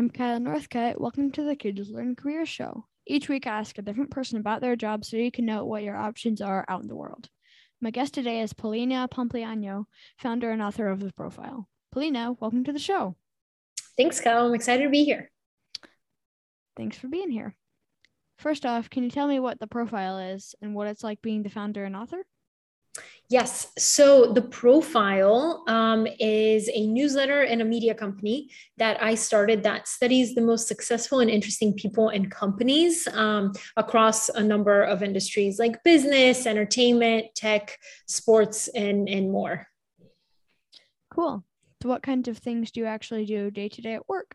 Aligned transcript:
I'm 0.00 0.08
Kyla 0.08 0.38
Northcutt. 0.38 0.98
Welcome 0.98 1.30
to 1.32 1.42
the 1.42 1.54
Kids 1.54 1.90
Learn 1.90 2.16
Career 2.16 2.46
Show. 2.46 2.86
Each 3.06 3.28
week, 3.28 3.46
I 3.46 3.58
ask 3.58 3.76
a 3.76 3.82
different 3.82 4.10
person 4.10 4.38
about 4.38 4.62
their 4.62 4.74
job 4.74 5.04
so 5.04 5.18
you 5.18 5.30
can 5.30 5.44
know 5.44 5.66
what 5.66 5.82
your 5.82 5.94
options 5.94 6.40
are 6.40 6.64
out 6.68 6.80
in 6.80 6.88
the 6.88 6.96
world. 6.96 7.28
My 7.82 7.90
guest 7.90 8.14
today 8.14 8.40
is 8.40 8.54
Polina 8.54 9.06
Pompliano, 9.12 9.84
founder 10.16 10.52
and 10.52 10.62
author 10.62 10.88
of 10.88 11.00
The 11.00 11.12
Profile. 11.12 11.68
Polina, 11.92 12.32
welcome 12.32 12.64
to 12.64 12.72
the 12.72 12.78
show. 12.78 13.14
Thanks, 13.98 14.22
Kyle. 14.22 14.46
I'm 14.46 14.54
excited 14.54 14.84
to 14.84 14.88
be 14.88 15.04
here. 15.04 15.30
Thanks 16.78 16.96
for 16.96 17.08
being 17.08 17.30
here. 17.30 17.54
First 18.38 18.64
off, 18.64 18.88
can 18.88 19.02
you 19.02 19.10
tell 19.10 19.28
me 19.28 19.38
what 19.38 19.60
The 19.60 19.66
Profile 19.66 20.16
is 20.16 20.54
and 20.62 20.74
what 20.74 20.86
it's 20.86 21.04
like 21.04 21.20
being 21.20 21.42
the 21.42 21.50
founder 21.50 21.84
and 21.84 21.94
author? 21.94 22.24
Yes. 23.30 23.68
So 23.78 24.32
the 24.32 24.42
profile 24.42 25.62
um, 25.68 26.08
is 26.18 26.68
a 26.74 26.88
newsletter 26.88 27.42
and 27.42 27.62
a 27.62 27.64
media 27.64 27.94
company 27.94 28.50
that 28.76 29.00
I 29.00 29.14
started 29.14 29.62
that 29.62 29.86
studies 29.86 30.34
the 30.34 30.40
most 30.40 30.66
successful 30.66 31.20
and 31.20 31.30
interesting 31.30 31.72
people 31.74 32.08
and 32.08 32.28
companies 32.28 33.06
um, 33.12 33.52
across 33.76 34.30
a 34.30 34.42
number 34.42 34.82
of 34.82 35.04
industries 35.04 35.60
like 35.60 35.80
business, 35.84 36.44
entertainment, 36.44 37.26
tech, 37.36 37.78
sports, 38.06 38.66
and, 38.66 39.08
and 39.08 39.30
more. 39.30 39.68
Cool. 41.14 41.44
So, 41.82 41.88
what 41.88 42.02
kinds 42.02 42.26
of 42.26 42.38
things 42.38 42.72
do 42.72 42.80
you 42.80 42.86
actually 42.86 43.26
do 43.26 43.52
day 43.52 43.68
to 43.68 43.80
day 43.80 43.94
at 43.94 44.08
work? 44.08 44.34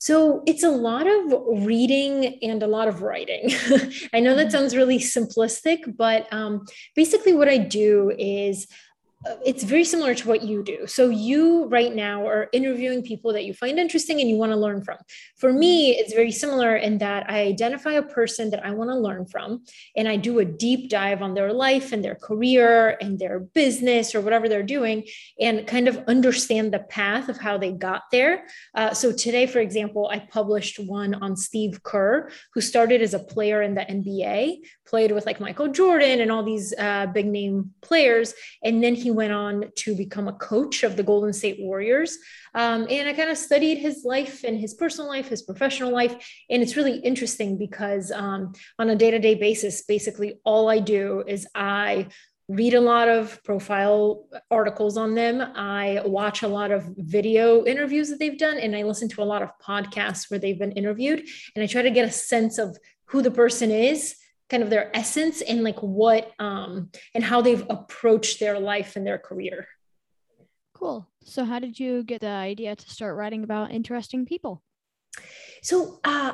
So 0.00 0.42
it's 0.46 0.62
a 0.62 0.70
lot 0.70 1.06
of 1.06 1.66
reading 1.66 2.38
and 2.42 2.62
a 2.62 2.66
lot 2.66 2.88
of 2.88 3.02
writing. 3.02 3.50
I 4.14 4.20
know 4.20 4.34
that 4.34 4.46
mm-hmm. 4.46 4.50
sounds 4.50 4.74
really 4.74 4.98
simplistic, 4.98 5.94
but 5.94 6.26
um, 6.32 6.64
basically, 6.96 7.34
what 7.34 7.50
I 7.50 7.58
do 7.58 8.10
is 8.18 8.66
it's 9.44 9.64
very 9.64 9.84
similar 9.84 10.14
to 10.14 10.28
what 10.28 10.42
you 10.42 10.62
do. 10.62 10.86
So 10.86 11.10
you 11.10 11.66
right 11.66 11.94
now 11.94 12.26
are 12.26 12.48
interviewing 12.52 13.02
people 13.02 13.34
that 13.34 13.44
you 13.44 13.52
find 13.52 13.78
interesting 13.78 14.18
and 14.18 14.30
you 14.30 14.36
want 14.36 14.52
to 14.52 14.56
learn 14.56 14.82
from. 14.82 14.96
For 15.36 15.52
me, 15.52 15.90
it's 15.90 16.14
very 16.14 16.30
similar 16.30 16.76
in 16.76 16.98
that 16.98 17.28
I 17.28 17.40
identify 17.40 17.92
a 17.92 18.02
person 18.02 18.48
that 18.50 18.64
I 18.64 18.70
want 18.70 18.88
to 18.88 18.96
learn 18.96 19.26
from 19.26 19.64
and 19.94 20.08
I 20.08 20.16
do 20.16 20.38
a 20.38 20.44
deep 20.46 20.88
dive 20.88 21.20
on 21.20 21.34
their 21.34 21.52
life 21.52 21.92
and 21.92 22.02
their 22.02 22.14
career 22.14 22.96
and 23.02 23.18
their 23.18 23.40
business 23.40 24.14
or 24.14 24.22
whatever 24.22 24.48
they're 24.48 24.62
doing 24.62 25.04
and 25.38 25.66
kind 25.66 25.86
of 25.86 25.98
understand 26.08 26.72
the 26.72 26.78
path 26.78 27.28
of 27.28 27.36
how 27.36 27.58
they 27.58 27.72
got 27.72 28.04
there. 28.10 28.46
Uh, 28.74 28.94
so 28.94 29.12
today, 29.12 29.46
for 29.46 29.58
example, 29.58 30.08
I 30.10 30.20
published 30.20 30.78
one 30.78 31.14
on 31.14 31.36
Steve 31.36 31.82
Kerr, 31.82 32.30
who 32.54 32.62
started 32.62 33.02
as 33.02 33.12
a 33.12 33.18
player 33.18 33.60
in 33.60 33.74
the 33.74 33.82
NBA, 33.82 34.60
played 34.86 35.12
with 35.12 35.26
like 35.26 35.40
Michael 35.40 35.68
Jordan 35.68 36.22
and 36.22 36.32
all 36.32 36.42
these 36.42 36.72
uh, 36.78 37.06
big 37.06 37.26
name 37.26 37.72
players. 37.82 38.32
And 38.64 38.82
then 38.82 38.94
he 38.94 39.09
went 39.12 39.32
on 39.32 39.70
to 39.76 39.94
become 39.94 40.28
a 40.28 40.32
coach 40.32 40.82
of 40.82 40.96
the 40.96 41.02
Golden 41.02 41.32
State 41.32 41.58
Warriors. 41.60 42.18
Um, 42.54 42.86
and 42.90 43.08
I 43.08 43.12
kind 43.12 43.30
of 43.30 43.38
studied 43.38 43.78
his 43.78 44.04
life 44.04 44.44
and 44.44 44.58
his 44.58 44.74
personal 44.74 45.08
life, 45.08 45.28
his 45.28 45.42
professional 45.42 45.92
life. 45.92 46.12
And 46.48 46.62
it's 46.62 46.76
really 46.76 46.98
interesting 46.98 47.58
because 47.58 48.10
um, 48.10 48.52
on 48.78 48.90
a 48.90 48.96
day 48.96 49.10
to 49.10 49.18
day 49.18 49.34
basis, 49.34 49.82
basically 49.82 50.40
all 50.44 50.68
I 50.68 50.78
do 50.78 51.22
is 51.26 51.46
I 51.54 52.08
read 52.48 52.74
a 52.74 52.80
lot 52.80 53.08
of 53.08 53.42
profile 53.44 54.26
articles 54.50 54.96
on 54.96 55.14
them. 55.14 55.40
I 55.54 56.02
watch 56.04 56.42
a 56.42 56.48
lot 56.48 56.72
of 56.72 56.84
video 56.96 57.64
interviews 57.64 58.10
that 58.10 58.18
they've 58.18 58.36
done, 58.36 58.58
and 58.58 58.74
I 58.74 58.82
listen 58.82 59.08
to 59.10 59.22
a 59.22 59.24
lot 59.24 59.42
of 59.42 59.50
podcasts 59.62 60.28
where 60.28 60.40
they've 60.40 60.58
been 60.58 60.72
interviewed. 60.72 61.24
And 61.54 61.62
I 61.62 61.68
try 61.68 61.82
to 61.82 61.90
get 61.90 62.08
a 62.08 62.10
sense 62.10 62.58
of 62.58 62.76
who 63.04 63.22
the 63.22 63.30
person 63.30 63.70
is 63.70 64.16
kind 64.50 64.62
of 64.62 64.70
their 64.70 64.94
essence 64.96 65.40
and 65.40 65.62
like 65.62 65.78
what 65.80 66.32
um 66.38 66.90
and 67.14 67.24
how 67.24 67.40
they've 67.40 67.64
approached 67.70 68.40
their 68.40 68.58
life 68.58 68.96
and 68.96 69.06
their 69.06 69.18
career 69.18 69.66
cool 70.74 71.08
so 71.24 71.44
how 71.44 71.58
did 71.58 71.78
you 71.78 72.02
get 72.02 72.20
the 72.20 72.28
idea 72.28 72.74
to 72.74 72.90
start 72.90 73.16
writing 73.16 73.44
about 73.44 73.70
interesting 73.70 74.26
people 74.26 74.62
so 75.62 76.00
uh 76.04 76.32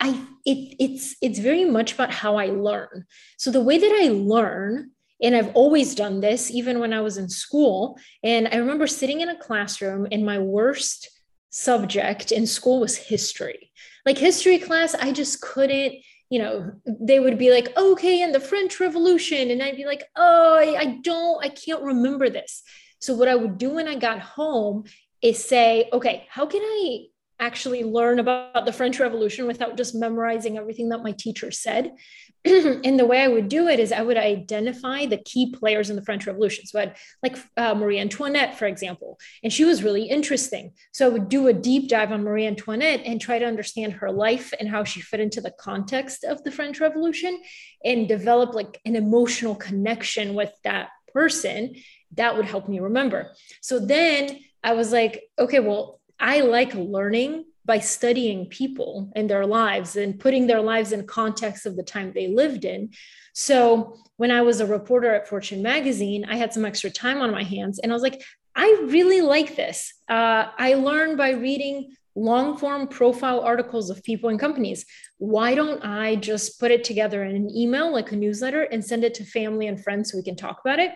i 0.00 0.10
it, 0.44 0.76
it's 0.78 1.16
it's 1.20 1.38
very 1.38 1.64
much 1.64 1.92
about 1.92 2.10
how 2.10 2.36
i 2.36 2.46
learn 2.46 3.04
so 3.36 3.50
the 3.50 3.62
way 3.62 3.78
that 3.78 3.92
i 4.02 4.08
learn 4.08 4.90
and 5.22 5.36
I've 5.36 5.54
always 5.54 5.94
done 5.94 6.20
this, 6.20 6.50
even 6.50 6.78
when 6.78 6.92
I 6.92 7.02
was 7.02 7.18
in 7.18 7.28
school. 7.28 7.98
And 8.22 8.48
I 8.48 8.56
remember 8.56 8.86
sitting 8.86 9.20
in 9.20 9.28
a 9.28 9.36
classroom, 9.36 10.06
and 10.10 10.24
my 10.24 10.38
worst 10.38 11.10
subject 11.50 12.32
in 12.32 12.46
school 12.46 12.80
was 12.80 12.96
history. 12.96 13.70
Like 14.06 14.16
history 14.16 14.58
class, 14.58 14.94
I 14.94 15.12
just 15.12 15.42
couldn't 15.42 15.96
you 16.30 16.38
know, 16.38 16.72
they 16.86 17.18
would 17.18 17.38
be 17.38 17.50
like, 17.50 17.76
okay, 17.76 18.22
in 18.22 18.32
the 18.32 18.40
French 18.40 18.78
Revolution. 18.78 19.50
And 19.50 19.62
I'd 19.62 19.76
be 19.76 19.84
like, 19.84 20.04
oh, 20.16 20.54
I, 20.54 20.80
I 20.80 20.98
don't, 21.02 21.44
I 21.44 21.48
can't 21.48 21.82
remember 21.82 22.30
this. 22.30 22.62
So 23.00 23.14
what 23.14 23.28
I 23.28 23.34
would 23.34 23.58
do 23.58 23.70
when 23.70 23.88
I 23.88 23.96
got 23.96 24.20
home 24.20 24.84
is 25.20 25.44
say, 25.44 25.88
okay, 25.92 26.26
how 26.30 26.46
can 26.46 26.62
I 26.62 27.06
actually 27.40 27.82
learn 27.82 28.18
about 28.18 28.66
the 28.66 28.72
French 28.72 29.00
Revolution 29.00 29.46
without 29.46 29.76
just 29.76 29.94
memorizing 29.94 30.58
everything 30.58 30.90
that 30.90 31.02
my 31.02 31.12
teacher 31.12 31.50
said. 31.50 31.92
and 32.44 32.98
the 32.98 33.06
way 33.06 33.20
I 33.20 33.28
would 33.28 33.48
do 33.48 33.68
it 33.68 33.80
is 33.80 33.92
I 33.92 34.02
would 34.02 34.16
identify 34.16 35.06
the 35.06 35.18
key 35.18 35.52
players 35.52 35.90
in 35.90 35.96
the 35.96 36.04
French 36.04 36.26
Revolution. 36.26 36.66
So 36.66 36.80
I'd 36.80 36.96
like 37.22 37.36
uh, 37.56 37.74
Marie 37.74 37.98
Antoinette, 37.98 38.58
for 38.58 38.66
example, 38.66 39.18
and 39.42 39.52
she 39.52 39.64
was 39.64 39.82
really 39.82 40.04
interesting. 40.04 40.72
So 40.92 41.06
I 41.06 41.10
would 41.10 41.28
do 41.28 41.48
a 41.48 41.52
deep 41.52 41.88
dive 41.88 42.12
on 42.12 42.22
Marie 42.22 42.46
Antoinette 42.46 43.02
and 43.04 43.20
try 43.20 43.38
to 43.38 43.44
understand 43.44 43.94
her 43.94 44.10
life 44.10 44.52
and 44.58 44.68
how 44.68 44.84
she 44.84 45.00
fit 45.00 45.20
into 45.20 45.40
the 45.40 45.50
context 45.50 46.24
of 46.24 46.42
the 46.44 46.50
French 46.50 46.80
Revolution 46.80 47.40
and 47.84 48.08
develop 48.08 48.54
like 48.54 48.80
an 48.84 48.96
emotional 48.96 49.54
connection 49.54 50.34
with 50.34 50.52
that 50.64 50.88
person 51.12 51.74
that 52.16 52.36
would 52.36 52.46
help 52.46 52.68
me 52.68 52.80
remember. 52.80 53.32
So 53.60 53.78
then 53.78 54.38
I 54.62 54.74
was 54.74 54.92
like, 54.92 55.22
okay, 55.38 55.60
well, 55.60 55.99
I 56.20 56.40
like 56.40 56.74
learning 56.74 57.46
by 57.64 57.78
studying 57.78 58.46
people 58.46 59.10
and 59.14 59.28
their 59.28 59.46
lives 59.46 59.96
and 59.96 60.18
putting 60.18 60.46
their 60.46 60.60
lives 60.60 60.92
in 60.92 61.06
context 61.06 61.66
of 61.66 61.76
the 61.76 61.82
time 61.82 62.12
they 62.12 62.28
lived 62.28 62.64
in. 62.64 62.90
So 63.32 63.96
when 64.16 64.30
I 64.30 64.42
was 64.42 64.60
a 64.60 64.66
reporter 64.66 65.14
at 65.14 65.28
Fortune 65.28 65.62
magazine, 65.62 66.24
I 66.24 66.36
had 66.36 66.52
some 66.52 66.64
extra 66.64 66.90
time 66.90 67.20
on 67.20 67.30
my 67.30 67.42
hands 67.42 67.78
and 67.78 67.92
I 67.92 67.94
was 67.94 68.02
like, 68.02 68.22
I 68.54 68.84
really 68.88 69.20
like 69.20 69.56
this. 69.56 69.94
Uh, 70.08 70.46
I 70.58 70.74
learned 70.74 71.16
by 71.16 71.30
reading 71.30 71.94
long 72.16 72.56
form 72.56 72.88
profile 72.88 73.40
articles 73.40 73.88
of 73.88 74.02
people 74.02 74.30
and 74.30 74.40
companies. 74.40 74.84
Why 75.18 75.54
don't 75.54 75.82
I 75.84 76.16
just 76.16 76.58
put 76.58 76.70
it 76.70 76.82
together 76.82 77.24
in 77.24 77.36
an 77.36 77.50
email, 77.50 77.92
like 77.92 78.10
a 78.12 78.16
newsletter, 78.16 78.62
and 78.64 78.84
send 78.84 79.04
it 79.04 79.14
to 79.14 79.24
family 79.24 79.68
and 79.68 79.82
friends 79.82 80.10
so 80.10 80.18
we 80.18 80.24
can 80.24 80.36
talk 80.36 80.60
about 80.64 80.78
it? 80.78 80.90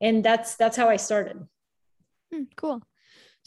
And 0.00 0.24
that's 0.24 0.56
that's 0.56 0.76
how 0.76 0.88
I 0.88 0.96
started. 0.96 1.38
Hmm, 2.32 2.44
cool. 2.56 2.82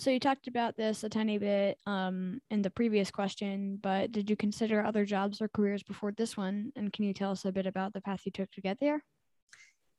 So 0.04 0.10
you 0.10 0.20
talked 0.20 0.50
about 0.50 0.76
this 0.76 1.06
a 1.06 1.10
tiny 1.10 1.38
bit 1.38 1.78
um, 1.88 2.42
in 2.52 2.62
the 2.62 2.70
previous 2.70 3.10
question, 3.10 3.80
but 3.82 4.12
did 4.12 4.30
you 4.30 4.36
consider 4.36 4.84
other 4.84 5.06
jobs 5.06 5.42
or 5.42 5.48
careers 5.48 5.82
before 5.82 6.12
this 6.12 6.36
one? 6.36 6.74
And 6.76 6.92
can 6.92 7.06
you 7.06 7.14
tell 7.14 7.32
us 7.32 7.46
a 7.46 7.54
bit 7.54 7.66
about 7.66 7.94
the 7.94 8.02
path 8.02 8.20
you 8.26 8.34
took 8.34 8.52
to 8.52 8.60
get 8.60 8.78
there? 8.82 9.02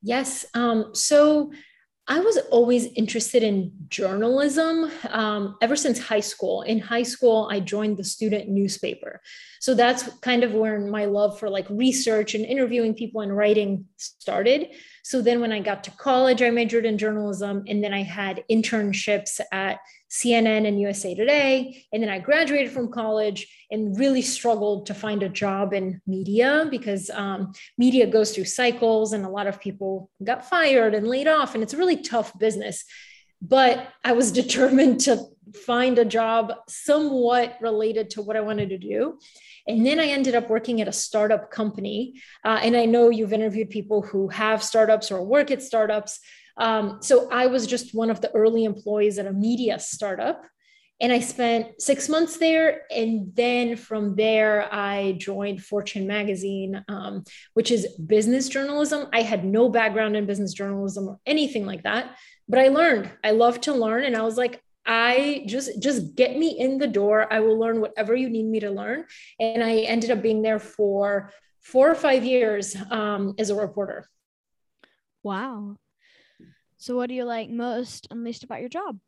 Yes. 0.02 0.44
Um, 0.52 0.94
so 0.94 1.52
I 2.06 2.20
was 2.20 2.36
always 2.50 2.86
interested 2.96 3.42
in 3.42 3.72
journalism 3.88 4.90
um, 5.08 5.56
ever 5.62 5.74
since 5.74 5.98
high 5.98 6.20
school. 6.20 6.60
In 6.60 6.78
high 6.78 7.02
school, 7.02 7.48
I 7.50 7.60
joined 7.60 7.96
the 7.96 8.04
student 8.04 8.46
newspaper. 8.46 9.22
So 9.60 9.74
that's 9.74 10.02
kind 10.18 10.44
of 10.44 10.52
where 10.52 10.78
my 10.80 11.06
love 11.06 11.38
for 11.38 11.48
like 11.48 11.66
research 11.70 12.34
and 12.34 12.44
interviewing 12.44 12.94
people 12.94 13.22
and 13.22 13.34
writing 13.34 13.86
started. 13.96 14.68
So 15.02 15.22
then 15.22 15.40
when 15.40 15.52
I 15.52 15.60
got 15.60 15.82
to 15.84 15.90
college, 15.92 16.42
I 16.42 16.50
majored 16.50 16.84
in 16.84 16.98
journalism 16.98 17.64
and 17.68 17.82
then 17.82 17.94
I 17.94 18.02
had 18.02 18.44
internships 18.50 19.40
at 19.50 19.78
CNN 20.14 20.66
and 20.68 20.80
USA 20.80 21.12
Today. 21.12 21.84
And 21.92 22.00
then 22.00 22.08
I 22.08 22.20
graduated 22.20 22.70
from 22.70 22.92
college 22.92 23.48
and 23.70 23.98
really 23.98 24.22
struggled 24.22 24.86
to 24.86 24.94
find 24.94 25.24
a 25.24 25.28
job 25.28 25.74
in 25.74 26.00
media 26.06 26.68
because 26.70 27.10
um, 27.10 27.52
media 27.76 28.06
goes 28.06 28.32
through 28.32 28.44
cycles 28.44 29.12
and 29.12 29.24
a 29.24 29.28
lot 29.28 29.48
of 29.48 29.60
people 29.60 30.08
got 30.22 30.48
fired 30.48 30.94
and 30.94 31.08
laid 31.08 31.26
off. 31.26 31.54
And 31.54 31.64
it's 31.64 31.74
a 31.74 31.78
really 31.78 31.96
tough 31.96 32.38
business. 32.38 32.84
But 33.42 33.88
I 34.04 34.12
was 34.12 34.30
determined 34.42 35.00
to 35.00 35.18
find 35.66 35.98
a 35.98 36.04
job 36.04 36.52
somewhat 36.68 37.56
related 37.60 38.10
to 38.10 38.22
what 38.22 38.36
I 38.36 38.40
wanted 38.40 38.68
to 38.68 38.78
do. 38.78 39.18
And 39.66 39.84
then 39.84 39.98
I 39.98 40.06
ended 40.06 40.36
up 40.36 40.48
working 40.48 40.80
at 40.80 40.88
a 40.88 40.92
startup 40.92 41.50
company. 41.50 42.22
Uh, 42.44 42.60
and 42.62 42.76
I 42.76 42.84
know 42.84 43.10
you've 43.10 43.32
interviewed 43.32 43.70
people 43.70 44.02
who 44.02 44.28
have 44.28 44.62
startups 44.62 45.10
or 45.10 45.24
work 45.24 45.50
at 45.50 45.62
startups. 45.62 46.20
Um, 46.56 46.98
so 47.00 47.28
I 47.30 47.46
was 47.46 47.66
just 47.66 47.94
one 47.94 48.10
of 48.10 48.20
the 48.20 48.30
early 48.32 48.64
employees 48.64 49.18
at 49.18 49.26
a 49.26 49.32
media 49.32 49.78
startup. 49.78 50.42
And 51.00 51.12
I 51.12 51.18
spent 51.18 51.82
six 51.82 52.08
months 52.08 52.36
there. 52.36 52.82
And 52.90 53.34
then 53.34 53.76
from 53.76 54.14
there, 54.14 54.72
I 54.72 55.16
joined 55.18 55.64
Fortune 55.64 56.06
Magazine, 56.06 56.84
um, 56.88 57.24
which 57.54 57.72
is 57.72 57.98
business 57.98 58.48
journalism. 58.48 59.08
I 59.12 59.22
had 59.22 59.44
no 59.44 59.68
background 59.68 60.16
in 60.16 60.26
business 60.26 60.52
journalism 60.52 61.08
or 61.08 61.18
anything 61.26 61.66
like 61.66 61.82
that, 61.82 62.16
but 62.48 62.60
I 62.60 62.68
learned. 62.68 63.10
I 63.24 63.32
love 63.32 63.60
to 63.62 63.74
learn. 63.74 64.04
And 64.04 64.16
I 64.16 64.22
was 64.22 64.36
like, 64.36 64.62
I 64.86 65.44
just 65.46 65.82
just 65.82 66.14
get 66.14 66.36
me 66.36 66.58
in 66.58 66.78
the 66.78 66.86
door. 66.86 67.32
I 67.32 67.40
will 67.40 67.58
learn 67.58 67.80
whatever 67.80 68.14
you 68.14 68.28
need 68.28 68.44
me 68.44 68.60
to 68.60 68.70
learn. 68.70 69.06
And 69.40 69.64
I 69.64 69.78
ended 69.78 70.10
up 70.10 70.22
being 70.22 70.42
there 70.42 70.58
for 70.58 71.32
four 71.62 71.90
or 71.90 71.94
five 71.94 72.24
years 72.24 72.76
um, 72.90 73.34
as 73.38 73.50
a 73.50 73.54
reporter. 73.54 74.08
Wow. 75.22 75.78
So 76.84 76.94
what 76.94 77.08
do 77.08 77.14
you 77.14 77.24
like 77.24 77.48
most 77.48 78.08
and 78.10 78.24
least 78.24 78.44
about 78.44 78.60
your 78.60 78.68
job? 78.68 78.98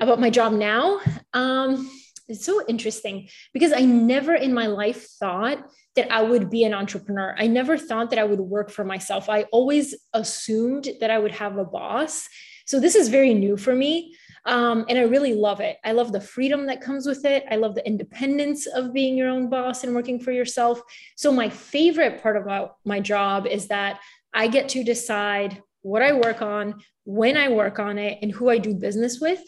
About 0.00 0.18
my 0.18 0.28
job 0.28 0.52
now? 0.52 0.98
Um, 1.32 1.88
it's 2.26 2.44
so 2.44 2.66
interesting 2.66 3.28
because 3.52 3.72
I 3.72 3.82
never 3.82 4.34
in 4.34 4.52
my 4.52 4.66
life 4.66 5.06
thought 5.20 5.64
that 5.94 6.10
I 6.12 6.20
would 6.20 6.50
be 6.50 6.64
an 6.64 6.74
entrepreneur. 6.74 7.36
I 7.38 7.46
never 7.46 7.78
thought 7.78 8.10
that 8.10 8.18
I 8.18 8.24
would 8.24 8.40
work 8.40 8.70
for 8.70 8.84
myself. 8.84 9.28
I 9.28 9.44
always 9.52 9.94
assumed 10.14 10.88
that 10.98 11.12
I 11.12 11.18
would 11.20 11.30
have 11.30 11.58
a 11.58 11.64
boss. 11.64 12.28
So 12.66 12.80
this 12.80 12.96
is 12.96 13.08
very 13.08 13.34
new 13.34 13.56
for 13.56 13.72
me. 13.72 14.16
Um, 14.44 14.84
and 14.88 14.98
I 14.98 15.02
really 15.02 15.34
love 15.34 15.60
it. 15.60 15.76
I 15.84 15.92
love 15.92 16.10
the 16.10 16.20
freedom 16.20 16.66
that 16.66 16.80
comes 16.80 17.06
with 17.06 17.24
it. 17.24 17.44
I 17.48 17.54
love 17.54 17.76
the 17.76 17.86
independence 17.86 18.66
of 18.66 18.92
being 18.92 19.16
your 19.16 19.28
own 19.28 19.48
boss 19.48 19.84
and 19.84 19.94
working 19.94 20.18
for 20.18 20.32
yourself. 20.32 20.82
So, 21.14 21.30
my 21.30 21.50
favorite 21.50 22.20
part 22.20 22.36
about 22.36 22.78
my 22.84 22.98
job 22.98 23.46
is 23.46 23.68
that 23.68 24.00
I 24.34 24.48
get 24.48 24.70
to 24.70 24.82
decide 24.82 25.62
what 25.82 26.02
I 26.02 26.12
work 26.12 26.42
on, 26.42 26.80
when 27.04 27.36
I 27.36 27.48
work 27.48 27.78
on 27.78 27.98
it, 27.98 28.18
and 28.22 28.30
who 28.32 28.48
I 28.50 28.58
do 28.58 28.74
business 28.74 29.20
with, 29.20 29.40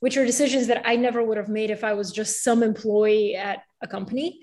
which 0.00 0.16
are 0.16 0.26
decisions 0.26 0.66
that 0.68 0.82
I 0.86 0.96
never 0.96 1.22
would 1.22 1.36
have 1.36 1.48
made 1.48 1.70
if 1.70 1.84
I 1.84 1.94
was 1.94 2.12
just 2.12 2.42
some 2.42 2.62
employee 2.62 3.34
at 3.34 3.60
a 3.82 3.86
company 3.86 4.40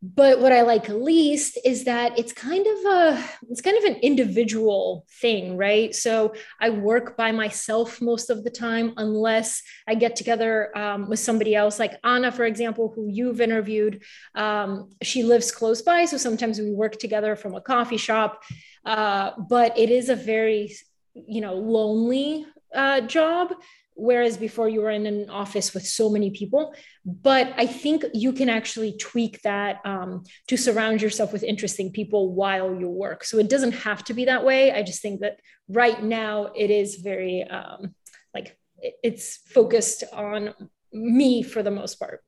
but 0.00 0.38
what 0.40 0.52
i 0.52 0.62
like 0.62 0.88
least 0.88 1.58
is 1.64 1.84
that 1.84 2.16
it's 2.16 2.32
kind 2.32 2.66
of 2.66 2.78
a 2.84 3.24
it's 3.50 3.60
kind 3.60 3.76
of 3.76 3.84
an 3.84 3.96
individual 3.96 5.04
thing 5.20 5.56
right? 5.56 5.94
So 5.94 6.34
i 6.60 6.70
work 6.70 7.16
by 7.16 7.32
myself 7.32 8.00
most 8.00 8.30
of 8.30 8.44
the 8.44 8.50
time 8.50 8.94
unless 8.96 9.62
i 9.88 9.94
get 9.94 10.14
together 10.14 10.76
um, 10.76 11.08
with 11.08 11.18
somebody 11.18 11.54
else. 11.54 11.78
Like 11.78 11.98
anna 12.04 12.30
for 12.30 12.44
example 12.44 12.92
who 12.94 13.08
you've 13.08 13.40
interviewed 13.40 14.02
um, 14.34 14.90
she 15.02 15.22
lives 15.22 15.50
close 15.50 15.82
by 15.82 16.04
so 16.04 16.16
sometimes 16.16 16.60
we 16.60 16.72
work 16.72 16.98
together 16.98 17.34
from 17.36 17.54
a 17.54 17.60
coffee 17.60 17.96
shop. 17.96 18.42
Uh, 18.84 19.32
but 19.48 19.76
it 19.76 19.90
is 19.90 20.08
a 20.08 20.16
very 20.16 20.72
you 21.14 21.40
know 21.40 21.54
lonely 21.54 22.46
uh, 22.74 23.00
job 23.00 23.52
whereas 23.98 24.36
before 24.36 24.68
you 24.68 24.80
were 24.80 24.90
in 24.90 25.06
an 25.06 25.28
office 25.28 25.74
with 25.74 25.84
so 25.86 26.08
many 26.08 26.30
people. 26.30 26.74
But 27.04 27.52
i 27.56 27.66
think 27.66 28.04
you 28.14 28.32
can 28.32 28.48
actually 28.48 28.96
tweak 28.96 29.42
that 29.42 29.80
um, 29.84 30.24
to 30.46 30.56
surround 30.56 31.02
yourself 31.02 31.32
with 31.32 31.42
interesting 31.42 31.90
people 31.92 32.32
while 32.32 32.74
you 32.74 32.88
work. 32.88 33.24
So 33.24 33.38
it 33.38 33.50
doesn't 33.50 33.72
have 33.72 34.04
to 34.04 34.14
be 34.14 34.24
that 34.26 34.44
way. 34.44 34.72
I 34.72 34.82
just 34.82 35.02
think 35.02 35.20
that 35.20 35.40
right 35.68 36.02
now 36.02 36.52
it 36.54 36.70
is 36.70 36.96
very 36.96 37.42
um, 37.42 37.94
like 38.32 38.56
it's 39.02 39.38
focused 39.48 40.04
on 40.12 40.54
me 40.92 41.42
for 41.42 41.62
the 41.62 41.70
most 41.70 41.96
part. 41.96 42.22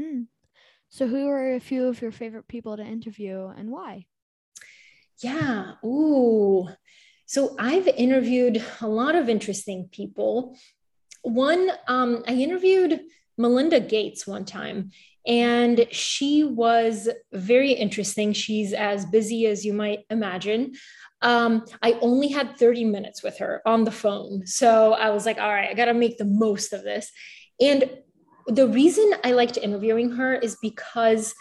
Hmm. 0.00 0.22
so 0.88 1.08
who 1.08 1.26
are 1.26 1.54
a 1.54 1.60
few 1.60 1.88
of 1.88 2.00
your 2.00 2.12
favorite 2.12 2.46
people 2.46 2.76
to 2.76 2.84
interview 2.84 3.48
and 3.56 3.70
why? 3.70 4.06
Yeah. 5.20 5.72
Ooh. 5.84 6.68
So 7.26 7.56
I've 7.58 7.88
interviewed 7.88 8.64
a 8.80 8.88
lot 8.88 9.14
of 9.14 9.28
interesting 9.28 9.88
people 9.92 10.56
one, 11.22 11.70
um, 11.86 12.22
I 12.26 12.32
interviewed 12.32 13.00
Melinda 13.36 13.80
Gates 13.80 14.26
one 14.26 14.44
time, 14.44 14.90
and 15.26 15.86
she 15.90 16.42
was 16.44 17.08
very 17.32 17.72
interesting. 17.72 18.32
She's 18.32 18.72
as 18.72 19.06
busy 19.06 19.46
as 19.46 19.64
you 19.64 19.72
might 19.72 20.00
imagine. 20.10 20.72
Um, 21.20 21.64
I 21.82 21.98
only 22.00 22.28
had 22.28 22.56
30 22.56 22.84
minutes 22.84 23.22
with 23.22 23.38
her 23.38 23.60
on 23.66 23.84
the 23.84 23.90
phone. 23.90 24.46
So 24.46 24.94
I 24.94 25.10
was 25.10 25.26
like, 25.26 25.38
all 25.38 25.52
right, 25.52 25.68
I 25.70 25.74
got 25.74 25.86
to 25.86 25.94
make 25.94 26.16
the 26.18 26.24
most 26.24 26.72
of 26.72 26.84
this. 26.84 27.10
And 27.60 27.90
the 28.46 28.68
reason 28.68 29.12
I 29.24 29.32
liked 29.32 29.56
interviewing 29.56 30.12
her 30.12 30.34
is 30.34 30.56
because 30.62 31.34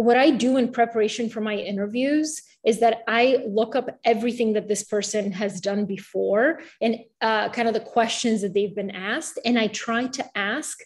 what 0.00 0.16
I 0.16 0.30
do 0.30 0.56
in 0.56 0.72
preparation 0.72 1.28
for 1.28 1.42
my 1.42 1.56
interviews 1.56 2.40
is 2.64 2.80
that 2.80 3.02
I 3.06 3.44
look 3.46 3.76
up 3.76 3.98
everything 4.02 4.54
that 4.54 4.66
this 4.66 4.82
person 4.82 5.30
has 5.32 5.60
done 5.60 5.84
before 5.84 6.60
and 6.80 7.00
uh, 7.20 7.50
kind 7.50 7.68
of 7.68 7.74
the 7.74 7.80
questions 7.80 8.40
that 8.40 8.54
they've 8.54 8.74
been 8.74 8.92
asked. 8.92 9.38
And 9.44 9.58
I 9.58 9.66
try 9.66 10.06
to 10.06 10.24
ask 10.34 10.78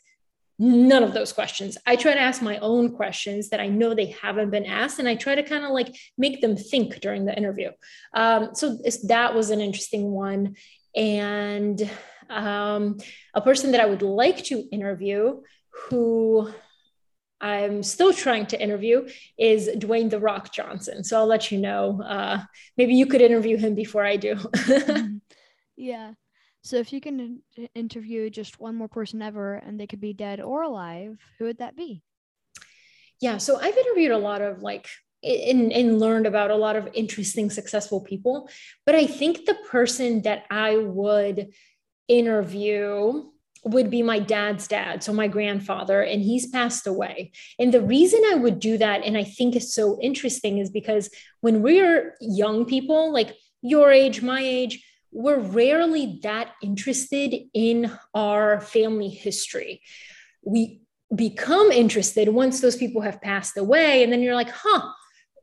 none 0.59 1.05
of 1.05 1.15
those 1.15 1.33
questions. 1.33 1.79
I 1.87 1.95
try 1.95 2.15
to 2.15 2.21
ask 2.21 2.43
my 2.43 2.59
own 2.59 2.97
questions 2.97 3.51
that 3.51 3.61
I 3.61 3.69
know 3.69 3.95
they 3.95 4.17
haven't 4.21 4.51
been 4.51 4.67
asked. 4.67 4.99
And 4.99 5.07
I 5.07 5.15
try 5.15 5.37
to 5.37 5.45
kind 5.45 5.65
of 5.65 5.71
like 5.71 5.95
make 6.19 6.41
them 6.41 6.57
think 6.57 7.01
during 7.01 7.25
the 7.25 7.37
interview. 7.37 7.71
Um, 8.15 8.51
so 8.55 8.79
that 9.05 9.33
was 9.33 9.51
an 9.51 9.61
interesting 9.61 10.11
one. 10.11 10.57
And 10.97 11.89
um, 12.29 12.99
a 13.33 13.41
person 13.41 13.71
that 13.73 13.81
I 13.81 13.87
would 13.87 14.03
like 14.03 14.43
to 14.47 14.59
interview 14.73 15.41
who 15.89 16.53
I'm 17.41 17.83
still 17.83 18.13
trying 18.13 18.47
to 18.47 18.61
interview 18.61 19.09
is 19.39 19.69
Dwayne 19.69 20.11
The 20.11 20.21
Rock 20.21 20.53
Johnson. 20.53 21.05
So 21.05 21.19
I'll 21.19 21.27
let 21.27 21.51
you 21.53 21.59
know. 21.59 22.01
Uh, 22.03 22.41
maybe 22.77 22.95
you 22.95 23.07
could 23.07 23.21
interview 23.21 23.57
him 23.57 23.75
before 23.75 24.05
I 24.05 24.17
do. 24.17 24.37
Mm-hmm. 24.55 25.17
yeah. 25.77 26.13
So 26.63 26.77
if 26.77 26.93
you 26.93 27.01
can 27.01 27.43
interview 27.75 28.31
just 28.31 28.59
one 28.59 28.75
more 28.75 28.89
person 28.89 29.21
ever 29.21 29.57
and 29.57 29.79
they 29.79 29.87
could 29.87 30.01
be 30.01 30.15
dead 30.15 30.41
or 30.41 30.63
alive, 30.63 31.19
who 31.39 31.45
would 31.47 31.59
that 31.59 31.77
be? 31.77 32.03
Yeah. 33.21 33.39
So 33.39 33.59
I've 33.61 33.77
interviewed 33.77 34.13
a 34.13 34.19
lot 34.19 34.41
of 34.41 34.63
like, 34.63 34.89
and, 35.23 35.73
and 35.73 35.99
learned 35.99 36.27
about 36.27 36.51
a 36.51 36.57
lot 36.57 36.77
of 36.77 36.89
interesting, 36.95 37.51
successful 37.51 38.01
people. 38.01 38.49
But 38.87 38.95
I 38.95 39.07
think 39.07 39.45
the 39.45 39.57
person 39.71 40.23
that 40.23 40.45
I 40.51 40.77
would 40.77 41.53
interview 42.09 43.25
would 43.65 43.91
be 43.91 44.03
my 44.03 44.19
dad's 44.19 44.69
dad, 44.69 45.03
so 45.03 45.13
my 45.13 45.27
grandfather, 45.27 46.03
and 46.03 46.23
he's 46.23 46.47
passed 46.47 46.87
away. 46.87 47.33
And 47.59 47.73
the 47.73 47.81
reason 47.81 48.23
I 48.31 48.35
would 48.35 48.61
do 48.61 48.77
that, 48.79 49.03
and 49.05 49.17
I 49.17 49.25
think 49.25 49.57
is 49.57 49.75
so 49.75 49.99
interesting, 50.01 50.59
is 50.59 50.71
because 50.71 51.11
when 51.41 51.63
we're 51.63 52.15
young 52.21 52.67
people, 52.67 53.13
like 53.13 53.35
your 53.63 53.91
age, 53.91 54.21
my 54.21 54.41
age, 54.41 54.85
we're 55.13 55.39
rarely 55.39 56.21
that 56.23 56.51
interested 56.63 57.35
in 57.55 57.91
our 58.15 58.61
family 58.61 59.09
history. 59.09 59.81
We 60.43 60.83
become 61.15 61.71
interested 61.71 62.29
once 62.29 62.61
those 62.61 62.77
people 62.77 63.01
have 63.01 63.23
passed 63.23 63.57
away, 63.57 64.03
and 64.03 64.13
then 64.13 64.21
you're 64.21 64.35
like, 64.35 64.51
huh, 64.51 64.91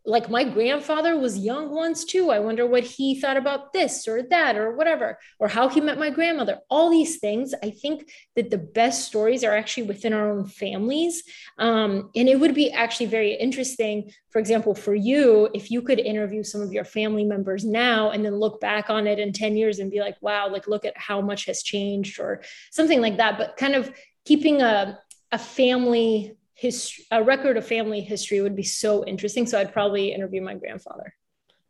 like 0.06 0.30
my 0.30 0.44
grandfather 0.44 1.18
was 1.18 1.38
young 1.38 1.69
once 1.69 2.03
too. 2.06 2.31
I 2.31 2.39
wonder 2.39 2.65
what 2.65 2.83
he 2.83 3.19
thought 3.19 3.38
about 3.38 3.71
this 3.71 4.07
or 4.07 4.24
that 4.24 4.57
or 4.57 4.75
whatever, 4.75 5.19
or 5.38 5.48
how 5.48 5.69
he 5.69 5.80
met 5.80 6.00
my 6.00 6.09
grandmother. 6.09 6.59
All 6.69 6.89
these 6.89 7.19
things. 7.19 7.53
I 7.63 7.69
think 7.69 8.12
that 8.36 8.50
the 8.50 8.57
best 8.57 9.06
stories 9.06 9.44
are 9.44 9.56
actually 9.56 9.83
within 9.83 10.13
our 10.13 10.31
own 10.31 10.48
families. 10.48 11.24
Um, 11.59 12.09
and 12.15 12.27
it 12.27 12.39
would 12.39 12.56
be 12.56 12.71
actually 12.71 13.06
very 13.07 13.33
interesting, 13.33 14.12
for 14.30 14.39
example, 14.39 14.74
for 14.74 14.95
you, 14.95 15.50
if 15.53 15.69
you 15.69 15.83
could 15.83 16.00
interview 16.00 16.44
some 16.44 16.62
of 16.62 16.74
your 16.74 16.86
family 16.86 17.24
members 17.24 17.63
now 17.63 18.09
and 18.09 18.25
then 18.25 18.39
look 18.39 18.59
back 18.59 18.89
on 18.89 19.06
it 19.06 19.19
in 19.19 19.33
10 19.33 19.56
years 19.56 19.77
and 19.80 19.92
be 19.92 20.00
like, 20.00 20.15
wow, 20.21 20.50
like 20.50 20.68
look 20.68 20.86
at 20.86 20.97
how 20.97 21.21
much 21.21 21.45
has 21.45 21.62
changed 21.62 22.19
or 22.19 22.42
something 22.71 23.01
like 23.01 23.18
that. 23.18 23.38
But 23.38 23.56
kind 23.56 23.75
of 23.75 23.94
keeping 24.25 24.62
a, 24.62 25.00
a 25.31 25.38
family 25.38 26.36
history, 26.62 27.06
a 27.10 27.24
record 27.24 27.57
of 27.57 27.66
family 27.66 28.02
history 28.02 28.40
would 28.40 28.56
be 28.56 28.64
so 28.64 29.04
interesting. 29.06 29.47
So 29.47 29.59
I'd 29.59 29.74
probably 29.74 30.14
interview 30.14 30.42
my 30.42 30.54
grandfather. 30.54 31.16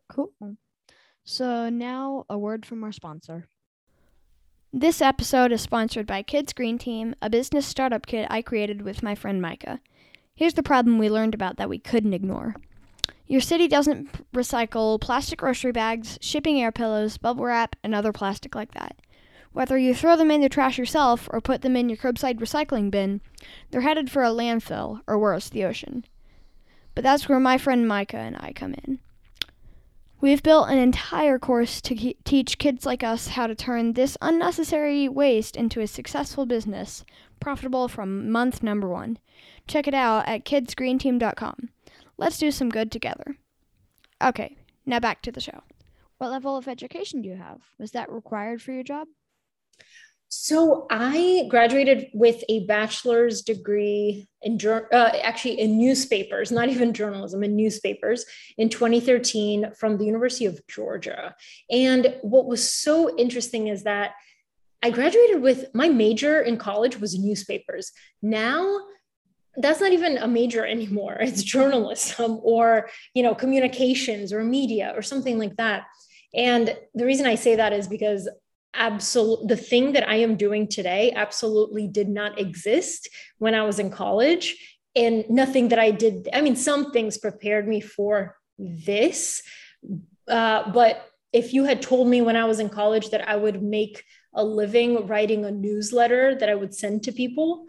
Cool. 0.10 0.34
So 1.24 1.70
now 1.70 2.25
a 2.30 2.38
word 2.38 2.65
from 2.65 2.84
our 2.84 2.92
sponsor. 2.92 3.48
This 4.74 5.01
episode 5.01 5.54
is 5.54 5.62
sponsored 5.62 6.06
by 6.06 6.24
Kids 6.24 6.51
Green 6.51 6.77
Team, 6.77 7.15
a 7.22 7.30
business 7.30 7.65
startup 7.65 8.06
kit 8.06 8.27
I 8.30 8.42
created 8.42 8.82
with 8.82 9.01
my 9.01 9.15
friend 9.15 9.42
Micah. 9.42 9.80
Here's 10.36 10.56
the 10.56 10.63
problem 10.63 10.98
we 10.98 11.10
learned 11.10 11.34
about 11.34 11.56
that 11.56 11.70
we 11.70 11.80
couldn't 11.80 12.13
ignore. 12.13 12.56
Your 13.27 13.42
city 13.42 13.70
doesn't 13.70 14.30
recycle 14.34 15.00
plastic 15.00 15.39
grocery 15.39 15.72
bags, 15.72 16.18
shipping 16.20 16.62
air 16.62 16.72
pillows, 16.72 17.18
bubble 17.18 17.46
wrap, 17.46 17.77
and 17.82 17.96
other 17.96 18.12
plastic 18.12 18.56
like 18.56 18.74
that. 18.74 18.98
Whether 19.53 19.77
you 19.77 19.93
throw 19.93 20.15
them 20.15 20.31
in 20.31 20.41
the 20.41 20.50
trash 20.50 20.77
yourself 20.77 21.27
or 21.31 21.41
put 21.41 21.62
them 21.62 21.75
in 21.75 21.89
your 21.89 21.98
curbside 21.98 22.39
recycling 22.39 22.89
bin, 22.89 23.22
they're 23.70 23.81
headed 23.81 24.10
for 24.10 24.24
a 24.24 24.29
landfill, 24.29 25.01
or 25.08 25.20
worse, 25.20 25.50
the 25.50 25.65
ocean. 25.65 26.05
But 26.96 27.03
that's 27.03 27.27
where 27.27 27.39
my 27.39 27.58
friend 27.58 27.88
Micah 27.88 28.17
and 28.17 28.38
I 28.39 28.53
come 28.53 28.74
in. 28.86 29.00
We've 30.22 30.43
built 30.43 30.70
an 30.70 30.77
entire 30.77 31.39
course 31.39 31.81
to 31.81 31.96
ke- 31.96 32.24
teach 32.24 32.60
kids 32.60 32.86
like 32.86 33.03
us 33.03 33.29
how 33.29 33.48
to 33.48 33.55
turn 33.55 33.93
this 33.93 34.17
unnecessary 34.22 35.10
waste 35.10 35.55
into 35.55 35.81
a 35.81 35.88
successful 35.88 36.46
business, 36.46 37.03
profitable 37.39 37.88
from 37.88 38.29
month 38.29 38.62
number 38.62 38.88
one. 38.88 39.17
Check 39.67 39.88
it 39.88 39.96
out 39.96 40.27
at 40.27 40.46
kidsgreenteam.com. 40.46 41.70
Let's 42.17 42.38
do 42.38 42.51
some 42.51 42.70
good 42.70 42.91
together. 42.91 43.38
Okay, 44.22 44.58
now 44.86 45.00
back 45.00 45.24
to 45.24 45.31
the 45.31 45.41
show. 45.41 45.63
What 46.20 46.29
level 46.29 46.55
of 46.55 46.67
education 46.67 47.24
do 47.24 47.29
you 47.29 47.38
have? 47.38 47.62
Was 47.79 47.91
that 47.91 48.12
required 48.12 48.62
for 48.62 48.72
your 48.72 48.84
job? 48.84 49.08
So 50.34 50.88
I 50.90 51.46
graduated 51.50 52.08
with 52.13 52.42
a 52.48 52.66
bachelor's 52.66 53.42
degree 53.42 54.30
in 54.42 54.58
uh, 54.66 55.12
actually 55.22 55.60
in 55.60 55.78
newspapers, 55.78 56.54
not 56.54 56.70
even 56.70 56.94
journalism, 56.94 57.44
in 57.44 57.58
newspapers 57.58 58.24
in 58.58 58.70
2013 58.70 59.74
from 59.78 59.98
the 59.98 60.06
University 60.06 60.46
of 60.46 60.66
Georgia. 60.68 61.36
And 61.70 62.16
what 62.22 62.46
was 62.46 62.72
so 62.72 63.16
interesting 63.18 63.68
is 63.68 63.84
that 63.84 64.13
I 64.82 64.90
graduated 64.90 65.42
with 65.42 65.66
my 65.74 65.90
major 65.90 66.42
in 66.42 66.58
college 66.58 66.98
was 66.98 67.20
newspapers. 67.20 67.92
Now 68.22 68.80
that's 69.58 69.82
not 69.82 69.92
even 69.92 70.18
a 70.18 70.28
major 70.28 70.66
anymore. 70.66 71.18
It's 71.22 71.44
journalism 71.44 72.40
or, 72.42 72.90
you 73.13 73.24
know, 73.24 73.36
communications 73.36 74.32
or 74.32 74.44
media 74.44 74.94
or 74.96 75.01
something 75.01 75.38
like 75.38 75.58
that. 75.58 75.88
And 76.34 76.75
the 76.96 77.06
reason 77.06 77.25
I 77.25 77.36
say 77.36 77.58
that 77.58 77.74
is 77.74 77.88
because 77.88 78.30
absolute 78.74 79.48
the 79.48 79.58
thing 79.58 79.94
that 79.94 80.08
I 80.08 80.16
am 80.18 80.36
doing 80.36 80.68
today 80.68 81.12
absolutely 81.16 81.88
did 81.88 82.08
not 82.08 82.40
exist 82.40 83.10
when 83.38 83.54
I 83.54 83.63
was 83.63 83.80
in 83.80 83.90
college 83.90 84.56
and 84.96 85.25
nothing 85.30 85.70
that 85.70 85.80
I 85.80 85.92
did 85.92 86.30
I 86.34 86.42
mean 86.42 86.56
some 86.56 86.92
things 86.92 87.18
prepared 87.18 87.68
me 87.68 87.82
for 87.82 88.38
this 88.58 89.42
uh, 90.28 90.72
but 90.72 91.06
if 91.34 91.54
you 91.54 91.63
had 91.66 91.82
told 91.82 92.08
me 92.08 92.22
when 92.22 92.36
I 92.36 92.46
was 92.46 92.60
in 92.60 92.70
college 92.70 93.10
that 93.10 93.28
I 93.28 93.36
would 93.36 93.62
make 93.62 94.04
a 94.34 94.44
living 94.44 95.08
writing 95.08 95.44
a 95.44 95.51
newsletter 95.51 96.36
that 96.36 96.50
I 96.50 96.56
would 96.56 96.74
send 96.74 97.04
to 97.04 97.12
people 97.12 97.66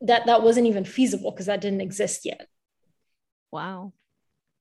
that 0.00 0.26
that 0.26 0.42
wasn't 0.42 0.66
even 0.68 0.84
feasible 0.84 1.32
because 1.32 1.46
that 1.46 1.60
didn't 1.60 1.80
exist 1.80 2.24
yet 2.24 2.46
Wow. 3.50 3.92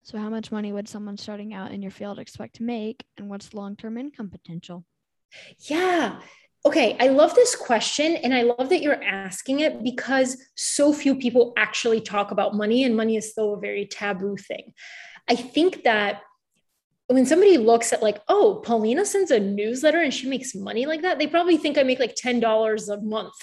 So, 0.03 0.17
how 0.17 0.29
much 0.29 0.51
money 0.51 0.71
would 0.71 0.87
someone 0.87 1.17
starting 1.17 1.53
out 1.53 1.71
in 1.71 1.81
your 1.81 1.91
field 1.91 2.19
expect 2.19 2.55
to 2.55 2.63
make, 2.63 3.03
and 3.17 3.29
what's 3.29 3.49
the 3.49 3.57
long 3.57 3.75
term 3.75 3.97
income 3.97 4.29
potential? 4.29 4.85
Yeah. 5.67 6.19
Okay. 6.65 6.97
I 6.99 7.07
love 7.07 7.35
this 7.35 7.55
question. 7.55 8.17
And 8.17 8.33
I 8.33 8.41
love 8.41 8.69
that 8.69 8.81
you're 8.81 9.03
asking 9.03 9.61
it 9.61 9.83
because 9.83 10.37
so 10.55 10.91
few 10.93 11.15
people 11.15 11.53
actually 11.57 12.01
talk 12.01 12.31
about 12.31 12.55
money, 12.55 12.83
and 12.83 12.95
money 12.95 13.15
is 13.15 13.31
still 13.31 13.53
a 13.53 13.59
very 13.59 13.85
taboo 13.85 14.37
thing. 14.37 14.73
I 15.29 15.35
think 15.35 15.83
that 15.83 16.21
when 17.07 17.25
somebody 17.25 17.57
looks 17.57 17.91
at 17.91 18.03
like, 18.03 18.21
oh, 18.27 18.61
Polina 18.63 19.03
sends 19.03 19.31
a 19.31 19.39
newsletter 19.39 19.99
and 19.99 20.13
she 20.13 20.29
makes 20.29 20.53
money 20.53 20.85
like 20.85 21.01
that, 21.01 21.17
they 21.17 21.25
probably 21.25 21.57
think 21.57 21.77
I 21.77 21.83
make 21.83 21.99
like 21.99 22.15
$10 22.15 22.93
a 22.93 23.01
month. 23.01 23.33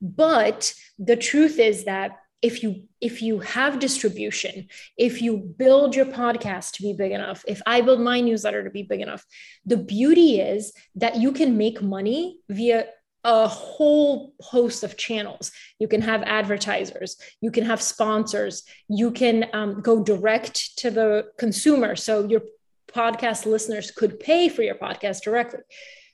But 0.00 0.74
the 0.98 1.16
truth 1.16 1.58
is 1.58 1.84
that 1.84 2.21
if 2.42 2.62
you 2.62 2.84
if 3.00 3.22
you 3.22 3.38
have 3.38 3.78
distribution 3.78 4.68
if 4.96 5.22
you 5.22 5.36
build 5.36 5.94
your 5.94 6.06
podcast 6.06 6.72
to 6.72 6.82
be 6.82 6.92
big 6.92 7.12
enough 7.12 7.44
if 7.46 7.62
i 7.66 7.80
build 7.80 8.00
my 8.00 8.20
newsletter 8.20 8.64
to 8.64 8.70
be 8.70 8.82
big 8.82 9.00
enough 9.00 9.24
the 9.64 9.76
beauty 9.76 10.40
is 10.40 10.72
that 10.94 11.16
you 11.16 11.32
can 11.32 11.56
make 11.56 11.80
money 11.80 12.38
via 12.48 12.86
a 13.24 13.46
whole 13.46 14.34
host 14.40 14.82
of 14.82 14.96
channels. 14.96 15.52
You 15.78 15.88
can 15.88 16.02
have 16.02 16.22
advertisers 16.22 17.16
you 17.40 17.50
can 17.50 17.64
have 17.64 17.80
sponsors 17.80 18.64
you 18.88 19.10
can 19.10 19.46
um, 19.52 19.80
go 19.80 20.02
direct 20.02 20.78
to 20.78 20.90
the 20.90 21.26
consumer. 21.38 21.96
So 21.96 22.26
your 22.26 22.42
podcast 22.88 23.46
listeners 23.46 23.90
could 23.90 24.20
pay 24.20 24.48
for 24.48 24.62
your 24.62 24.74
podcast 24.74 25.22
directly. 25.22 25.60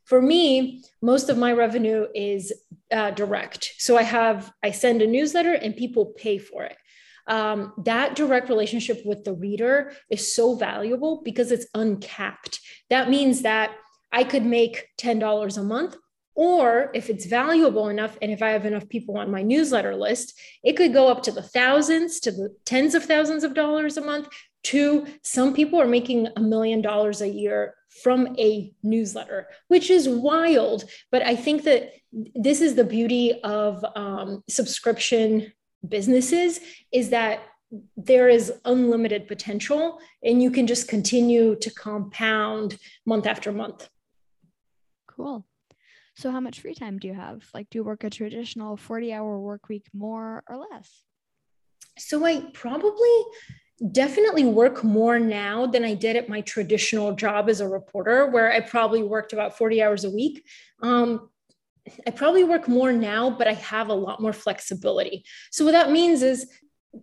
For 0.05 0.21
me 0.21 0.83
most 1.03 1.29
of 1.29 1.39
my 1.39 1.53
revenue 1.53 2.07
is 2.15 2.53
uh, 2.93 3.11
direct. 3.11 3.75
So 3.79 3.97
I 3.97 4.03
have, 4.03 4.53
I 4.63 4.71
send 4.71 5.03
a 5.03 5.07
newsletter 5.07 5.53
and 5.53 5.77
people 5.77 6.15
pay 6.17 6.39
for 6.39 6.65
it. 6.65 6.77
Um, 7.27 7.75
that 7.85 8.17
direct 8.17 8.49
relationship 8.49 9.03
with 9.05 9.25
the 9.25 9.35
reader 9.35 9.93
is 10.11 10.35
so 10.35 10.55
valuable 10.55 11.21
because 11.25 11.53
it's 11.53 11.67
uncapped. 11.75 12.61
That 12.89 13.11
means 13.11 13.43
that 13.43 13.73
I 14.11 14.25
could 14.25 14.47
make 14.47 14.87
$10 14.99 15.59
a 15.59 15.63
month. 15.63 15.97
Or 16.35 16.93
if 16.95 17.11
it's 17.11 17.27
valuable 17.27 17.89
enough, 17.89 18.17
and 18.23 18.31
if 18.31 18.43
I 18.43 18.51
have 18.51 18.65
enough 18.65 18.89
people 18.89 19.19
on 19.19 19.31
my 19.31 19.43
newsletter 19.43 19.97
list, 19.97 20.39
it 20.63 20.77
could 20.77 20.93
go 20.93 21.09
up 21.09 21.25
to 21.25 21.33
the 21.33 21.43
thousands, 21.43 22.21
to 22.21 22.31
the 22.31 22.55
tens 22.65 22.95
of 22.95 23.05
thousands 23.05 23.43
of 23.43 23.55
dollars 23.55 23.97
a 23.97 24.01
month, 24.01 24.29
to 24.65 25.07
some 25.23 25.53
people 25.53 25.81
are 25.81 25.87
making 25.87 26.29
a 26.37 26.41
million 26.41 26.81
dollars 26.81 27.21
a 27.21 27.29
year 27.29 27.75
from 28.03 28.37
a 28.39 28.73
newsletter, 28.83 29.49
which 29.69 29.91
is 29.91 30.09
wild. 30.09 30.85
But 31.11 31.23
I 31.23 31.37
think 31.37 31.65
that 31.65 31.93
this 32.35 32.61
is 32.61 32.75
the 32.75 32.85
beauty 32.85 33.41
of 33.43 33.85
um, 33.97 34.43
subscription 34.49 35.53
businesses 35.87 36.61
is 36.93 37.11
that 37.11 37.41
there 37.97 38.29
is 38.29 38.53
unlimited 38.65 39.29
potential 39.29 40.01
and 40.23 40.43
you 40.43 40.51
can 40.51 40.67
just 40.67 40.89
continue 40.89 41.55
to 41.57 41.71
compound 41.71 42.79
month 43.05 43.27
after 43.27 43.53
month. 43.53 43.89
Cool. 45.07 45.47
So, 46.17 46.33
how 46.33 46.41
much 46.41 46.61
free 46.61 46.75
time 46.75 46.99
do 46.99 47.07
you 47.07 47.15
have? 47.15 47.45
Like, 47.55 47.71
do 47.71 47.79
you 47.79 47.85
work 47.85 48.03
a 48.03 48.11
traditional 48.11 48.77
40 48.77 49.13
hour 49.13 49.39
work 49.39 49.69
week 49.69 49.87
more 49.95 50.43
or 50.49 50.57
less? 50.57 51.05
So, 51.97 52.25
I 52.25 52.41
probably 52.53 53.25
definitely 53.93 54.45
work 54.45 54.83
more 54.83 55.19
now 55.19 55.67
than 55.67 55.85
I 55.85 55.95
did 55.95 56.17
at 56.17 56.29
my 56.29 56.41
traditional 56.41 57.13
job 57.15 57.49
as 57.49 57.61
a 57.61 57.69
reporter, 57.69 58.27
where 58.27 58.53
I 58.53 58.61
probably 58.61 59.03
worked 59.03 59.33
about 59.33 59.57
40 59.57 59.83
hours 59.83 60.05
a 60.05 60.11
week. 60.11 60.45
Um, 60.83 61.31
I 62.07 62.11
probably 62.11 62.45
work 62.45 62.69
more 62.69 62.93
now, 62.93 63.31
but 63.31 63.49
I 63.49 63.55
have 63.55 63.89
a 63.89 63.95
lot 63.95 64.21
more 64.21 64.33
flexibility. 64.33 65.25
So, 65.51 65.65
what 65.65 65.73
that 65.73 65.91
means 65.91 66.23
is 66.23 66.51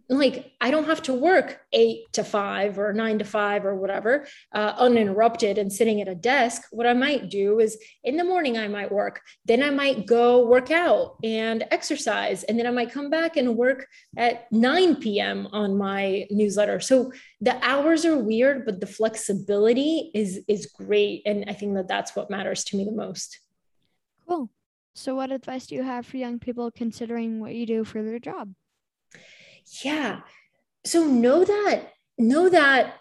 like 0.10 0.54
I 0.62 0.72
don't 0.72 0.86
have 0.86 1.02
to 1.04 1.14
work 1.14 1.62
eight 1.74 2.12
to 2.14 2.24
five 2.24 2.78
or 2.80 2.94
nine 2.94 3.20
to 3.20 3.26
five 3.26 3.66
or 3.66 3.76
whatever, 3.76 4.28
uh, 4.54 4.74
uninterrupted 4.78 5.58
and 5.58 5.72
sitting 5.72 6.02
at 6.02 6.08
a 6.08 6.16
desk. 6.16 6.64
What 6.72 6.88
I 6.88 6.94
might 6.94 7.30
do 7.30 7.60
is 7.60 7.78
in 8.04 8.18
the 8.18 8.24
morning, 8.24 8.58
I 8.58 8.68
might 8.68 8.92
work. 8.92 9.22
Then 9.46 9.64
I 9.64 9.70
might 9.70 10.06
go 10.06 10.46
work 10.46 10.72
out 10.72 11.18
and 11.24 11.66
exercise. 11.72 12.44
And 12.44 12.58
then 12.58 12.68
I 12.68 12.72
might 12.72 12.92
come 12.92 13.10
back 13.10 13.38
and 13.38 13.56
work 13.56 13.88
at 14.18 14.52
9 14.52 14.98
p.m. 14.98 15.48
on 15.52 15.78
my 15.78 16.26
newsletter. 16.30 16.80
So 16.80 17.12
the 17.42 17.58
hours 17.64 18.06
are 18.06 18.18
weird, 18.18 18.66
but 18.66 18.80
the 18.80 18.88
flexibility 18.88 20.12
is, 20.14 20.42
is 20.48 20.68
great. 20.68 21.22
And 21.26 21.46
I 21.48 21.54
think 21.54 21.76
that 21.76 21.88
that's 21.88 22.16
what 22.16 22.30
matters 22.30 22.64
to 22.66 22.78
me 22.78 22.86
the 22.86 22.92
most. 22.92 23.40
Cool. 24.28 24.50
So, 24.98 25.14
what 25.14 25.30
advice 25.30 25.68
do 25.68 25.76
you 25.76 25.84
have 25.84 26.06
for 26.06 26.16
young 26.16 26.40
people 26.40 26.72
considering 26.72 27.42
what 27.42 27.54
you 27.54 27.66
do 27.66 27.84
for 27.84 28.02
their 28.02 28.18
job? 28.18 28.54
Yeah. 29.84 30.22
So 30.86 31.06
know 31.06 31.44
that, 31.44 31.94
know 32.18 32.50
that 32.50 32.98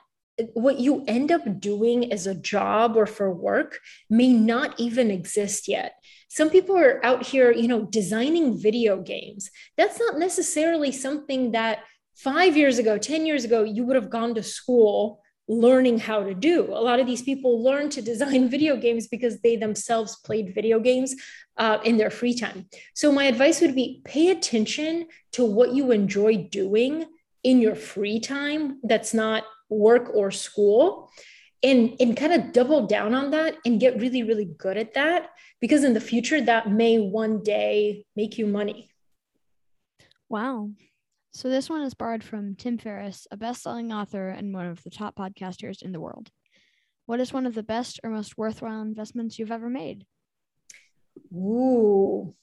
what 0.54 0.80
you 0.80 1.04
end 1.06 1.30
up 1.30 1.60
doing 1.60 2.12
as 2.12 2.26
a 2.26 2.34
job 2.34 2.96
or 2.96 3.06
for 3.06 3.32
work 3.32 3.78
may 4.10 4.32
not 4.32 4.78
even 4.80 5.10
exist 5.10 5.68
yet. 5.68 5.94
Some 6.28 6.50
people 6.50 6.76
are 6.76 7.04
out 7.04 7.24
here, 7.24 7.52
you 7.52 7.68
know, 7.68 7.82
designing 7.82 8.58
video 8.58 9.00
games. 9.00 9.50
That's 9.76 10.00
not 10.00 10.18
necessarily 10.18 10.90
something 10.90 11.52
that 11.52 11.80
five 12.16 12.56
years 12.56 12.78
ago, 12.78 12.98
10 12.98 13.26
years 13.26 13.44
ago, 13.44 13.62
you 13.62 13.84
would 13.84 13.96
have 13.96 14.10
gone 14.10 14.34
to 14.34 14.42
school 14.42 15.20
learning 15.48 15.98
how 15.98 16.22
to 16.22 16.34
do. 16.34 16.64
A 16.64 16.80
lot 16.80 17.00
of 17.00 17.06
these 17.06 17.22
people 17.22 17.62
learn 17.62 17.90
to 17.90 18.02
design 18.02 18.48
video 18.56 18.76
games 18.76 19.06
because 19.06 19.40
they 19.40 19.56
themselves 19.56 20.16
played 20.16 20.54
video 20.54 20.80
games 20.80 21.14
uh, 21.56 21.78
in 21.84 21.96
their 21.96 22.10
free 22.10 22.34
time. 22.34 22.66
So, 22.94 23.12
my 23.12 23.24
advice 23.24 23.60
would 23.60 23.74
be 23.74 24.00
pay 24.04 24.30
attention 24.30 25.06
to 25.32 25.44
what 25.44 25.74
you 25.74 25.90
enjoy 25.92 26.48
doing 26.50 27.06
in 27.42 27.60
your 27.60 27.74
free 27.74 28.20
time 28.20 28.80
that's 28.82 29.14
not 29.14 29.44
work 29.68 30.10
or 30.14 30.30
school. 30.30 31.10
And, 31.62 31.96
and 31.98 32.14
kind 32.14 32.34
of 32.34 32.52
double 32.52 32.86
down 32.86 33.14
on 33.14 33.30
that 33.30 33.56
and 33.64 33.80
get 33.80 33.98
really, 33.98 34.22
really 34.22 34.44
good 34.44 34.76
at 34.76 34.92
that 34.94 35.30
because 35.62 35.82
in 35.82 35.94
the 35.94 36.00
future, 36.00 36.42
that 36.42 36.70
may 36.70 36.98
one 36.98 37.42
day 37.42 38.04
make 38.14 38.36
you 38.36 38.46
money. 38.46 38.90
Wow. 40.28 40.72
So 41.36 41.48
this 41.48 41.68
one 41.68 41.82
is 41.82 41.94
borrowed 41.94 42.22
from 42.22 42.54
Tim 42.54 42.78
Ferriss, 42.78 43.26
a 43.28 43.36
best-selling 43.36 43.92
author 43.92 44.28
and 44.28 44.54
one 44.54 44.66
of 44.66 44.84
the 44.84 44.90
top 44.90 45.16
podcasters 45.16 45.82
in 45.82 45.90
the 45.90 45.98
world. 45.98 46.30
What 47.06 47.18
is 47.18 47.32
one 47.32 47.44
of 47.44 47.56
the 47.56 47.62
best 47.64 47.98
or 48.04 48.10
most 48.10 48.38
worthwhile 48.38 48.80
investments 48.80 49.36
you've 49.36 49.50
ever 49.50 49.68
made? 49.68 50.06
Ooh. 51.34 52.36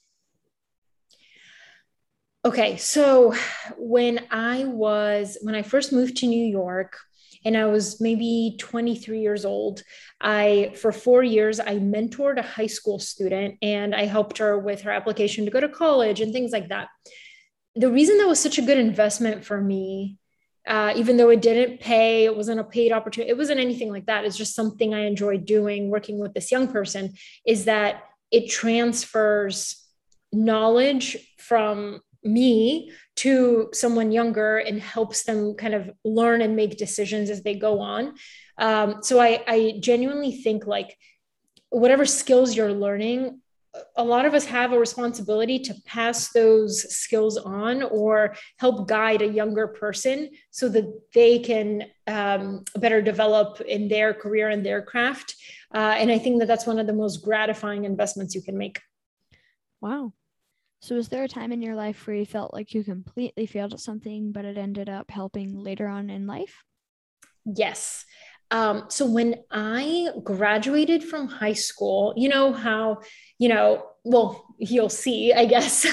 Okay, 2.43 2.75
so 2.75 3.33
when 3.77 4.25
I 4.29 4.65
was 4.65 5.37
when 5.41 5.55
I 5.55 5.61
first 5.61 5.93
moved 5.93 6.17
to 6.17 6.27
New 6.27 6.45
York 6.45 6.97
and 7.45 7.55
I 7.55 7.67
was 7.67 8.01
maybe 8.01 8.57
23 8.59 9.21
years 9.21 9.45
old, 9.45 9.83
I 10.19 10.73
for 10.75 10.91
4 10.91 11.23
years 11.23 11.61
I 11.61 11.77
mentored 11.77 12.39
a 12.39 12.43
high 12.43 12.67
school 12.67 12.99
student 12.99 13.57
and 13.61 13.95
I 13.95 14.05
helped 14.05 14.39
her 14.39 14.59
with 14.59 14.81
her 14.81 14.91
application 14.91 15.45
to 15.45 15.51
go 15.51 15.61
to 15.61 15.69
college 15.69 16.19
and 16.19 16.33
things 16.33 16.51
like 16.51 16.67
that 16.69 16.89
the 17.75 17.89
reason 17.89 18.17
that 18.17 18.27
was 18.27 18.39
such 18.39 18.57
a 18.57 18.61
good 18.61 18.77
investment 18.77 19.45
for 19.45 19.61
me 19.61 20.17
uh, 20.67 20.93
even 20.95 21.17
though 21.17 21.29
it 21.29 21.41
didn't 21.41 21.79
pay, 21.79 22.25
it 22.25 22.35
wasn't 22.35 22.59
a 22.59 22.63
paid 22.63 22.91
opportunity, 22.91 23.31
it 23.31 23.37
wasn't 23.37 23.59
anything 23.59 23.89
like 23.89 24.05
that. 24.05 24.25
It's 24.25 24.37
just 24.37 24.55
something 24.55 24.93
I 24.93 25.05
enjoyed 25.05 25.45
doing, 25.45 25.89
working 25.89 26.19
with 26.19 26.33
this 26.33 26.51
young 26.51 26.67
person, 26.67 27.13
is 27.45 27.65
that 27.65 28.03
it 28.29 28.49
transfers 28.49 29.83
knowledge 30.31 31.17
from 31.37 32.01
me 32.23 32.91
to 33.15 33.69
someone 33.73 34.11
younger 34.11 34.59
and 34.59 34.79
helps 34.79 35.23
them 35.23 35.55
kind 35.55 35.73
of 35.73 35.89
learn 36.05 36.41
and 36.41 36.55
make 36.55 36.77
decisions 36.77 37.31
as 37.31 37.41
they 37.41 37.55
go 37.55 37.79
on. 37.79 38.13
Um, 38.59 39.01
so 39.01 39.19
I, 39.19 39.43
I 39.47 39.77
genuinely 39.79 40.31
think 40.31 40.67
like 40.67 40.95
whatever 41.69 42.05
skills 42.05 42.55
you're 42.55 42.71
learning, 42.71 43.41
a 43.95 44.03
lot 44.03 44.25
of 44.25 44.33
us 44.33 44.45
have 44.45 44.73
a 44.73 44.79
responsibility 44.79 45.57
to 45.57 45.73
pass 45.85 46.31
those 46.33 46.93
skills 46.93 47.37
on 47.37 47.83
or 47.83 48.35
help 48.57 48.87
guide 48.87 49.21
a 49.21 49.27
younger 49.27 49.67
person 49.67 50.29
so 50.49 50.67
that 50.69 50.85
they 51.13 51.39
can 51.39 51.83
um, 52.07 52.63
better 52.77 53.01
develop 53.01 53.61
in 53.61 53.87
their 53.87 54.13
career 54.13 54.49
and 54.49 54.65
their 54.65 54.81
craft. 54.81 55.35
Uh, 55.73 55.95
and 55.97 56.11
I 56.11 56.17
think 56.17 56.39
that 56.39 56.47
that's 56.47 56.67
one 56.67 56.79
of 56.79 56.87
the 56.87 56.93
most 56.93 57.23
gratifying 57.23 57.85
investments 57.85 58.35
you 58.35 58.41
can 58.41 58.57
make. 58.57 58.79
Wow. 59.79 60.13
So, 60.81 60.95
is 60.95 61.09
there 61.09 61.23
a 61.23 61.27
time 61.27 61.51
in 61.51 61.61
your 61.61 61.75
life 61.75 62.07
where 62.07 62.15
you 62.15 62.25
felt 62.25 62.53
like 62.53 62.73
you 62.73 62.83
completely 62.83 63.45
failed 63.45 63.73
at 63.73 63.79
something, 63.79 64.31
but 64.31 64.45
it 64.45 64.57
ended 64.57 64.89
up 64.89 65.11
helping 65.11 65.55
later 65.55 65.87
on 65.87 66.09
in 66.09 66.25
life? 66.25 66.63
Yes. 67.45 68.05
Um, 68.51 68.85
so 68.89 69.05
when 69.05 69.35
I 69.49 70.09
graduated 70.23 71.03
from 71.03 71.27
high 71.27 71.53
school, 71.53 72.13
you 72.17 72.27
know 72.27 72.51
how, 72.51 72.99
you 73.39 73.47
know, 73.47 73.87
well, 74.03 74.45
you'll 74.59 74.89
see, 74.89 75.33
I 75.33 75.45
guess, 75.45 75.87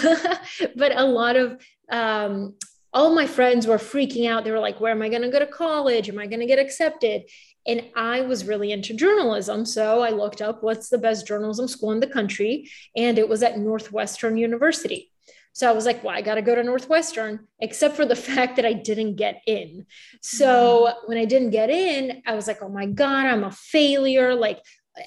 but 0.76 0.96
a 0.96 1.04
lot 1.04 1.36
of 1.36 1.60
um, 1.90 2.56
all 2.92 3.14
my 3.14 3.26
friends 3.26 3.66
were 3.66 3.78
freaking 3.78 4.28
out. 4.28 4.44
They 4.44 4.50
were 4.50 4.58
like, 4.58 4.80
where 4.80 4.90
am 4.90 5.02
I 5.02 5.08
going 5.08 5.22
to 5.22 5.30
go 5.30 5.38
to 5.38 5.46
college? 5.46 6.08
Am 6.08 6.18
I 6.18 6.26
going 6.26 6.40
to 6.40 6.46
get 6.46 6.58
accepted? 6.58 7.22
And 7.66 7.84
I 7.94 8.22
was 8.22 8.46
really 8.46 8.72
into 8.72 8.94
journalism. 8.94 9.64
So 9.64 10.00
I 10.00 10.10
looked 10.10 10.40
up 10.40 10.62
what's 10.62 10.88
the 10.88 10.98
best 10.98 11.26
journalism 11.26 11.68
school 11.68 11.92
in 11.92 12.00
the 12.00 12.06
country. 12.06 12.70
And 12.96 13.18
it 13.18 13.28
was 13.28 13.42
at 13.42 13.58
Northwestern 13.58 14.36
University. 14.36 15.12
So 15.58 15.68
I 15.68 15.72
was 15.72 15.86
like, 15.86 16.04
well, 16.04 16.14
I 16.14 16.22
got 16.22 16.36
to 16.36 16.42
go 16.42 16.54
to 16.54 16.62
Northwestern, 16.62 17.40
except 17.58 17.96
for 17.96 18.06
the 18.06 18.14
fact 18.30 18.54
that 18.56 18.64
I 18.64 18.74
didn't 18.74 19.16
get 19.16 19.42
in. 19.44 19.86
So 20.22 20.86
mm-hmm. 20.86 21.08
when 21.08 21.18
I 21.18 21.24
didn't 21.24 21.50
get 21.50 21.68
in, 21.68 22.22
I 22.24 22.34
was 22.36 22.46
like, 22.46 22.62
oh 22.62 22.68
my 22.68 22.86
God, 22.86 23.26
I'm 23.26 23.42
a 23.42 23.50
failure. 23.50 24.36
Like 24.36 24.60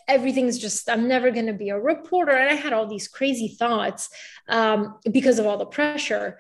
everything's 0.09 0.59
just, 0.59 0.89
I'm 0.89 1.07
never 1.07 1.31
going 1.31 1.45
to 1.45 1.53
be 1.53 1.69
a 1.69 1.79
reporter. 1.79 2.33
And 2.33 2.49
I 2.49 2.55
had 2.55 2.73
all 2.73 2.85
these 2.85 3.07
crazy 3.07 3.47
thoughts 3.47 4.09
um, 4.49 4.97
because 5.09 5.39
of 5.39 5.45
all 5.45 5.57
the 5.57 5.65
pressure. 5.65 6.37